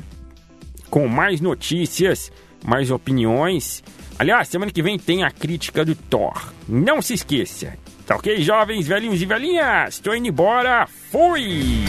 com 0.90 1.06
mais 1.06 1.40
notícias, 1.40 2.32
mais 2.64 2.90
opiniões. 2.90 3.82
Aliás, 4.18 4.48
semana 4.48 4.72
que 4.72 4.82
vem 4.82 4.98
tem 4.98 5.22
a 5.22 5.30
crítica 5.30 5.84
do 5.84 5.94
Thor. 5.94 6.52
Não 6.68 7.00
se 7.00 7.14
esqueça. 7.14 7.78
Tá 8.06 8.16
ok, 8.16 8.42
jovens, 8.42 8.86
velhinhos 8.86 9.22
e 9.22 9.26
velhinhas? 9.26 9.94
Estou 9.94 10.14
indo 10.16 10.28
embora. 10.28 10.86
Fui! 11.10 11.84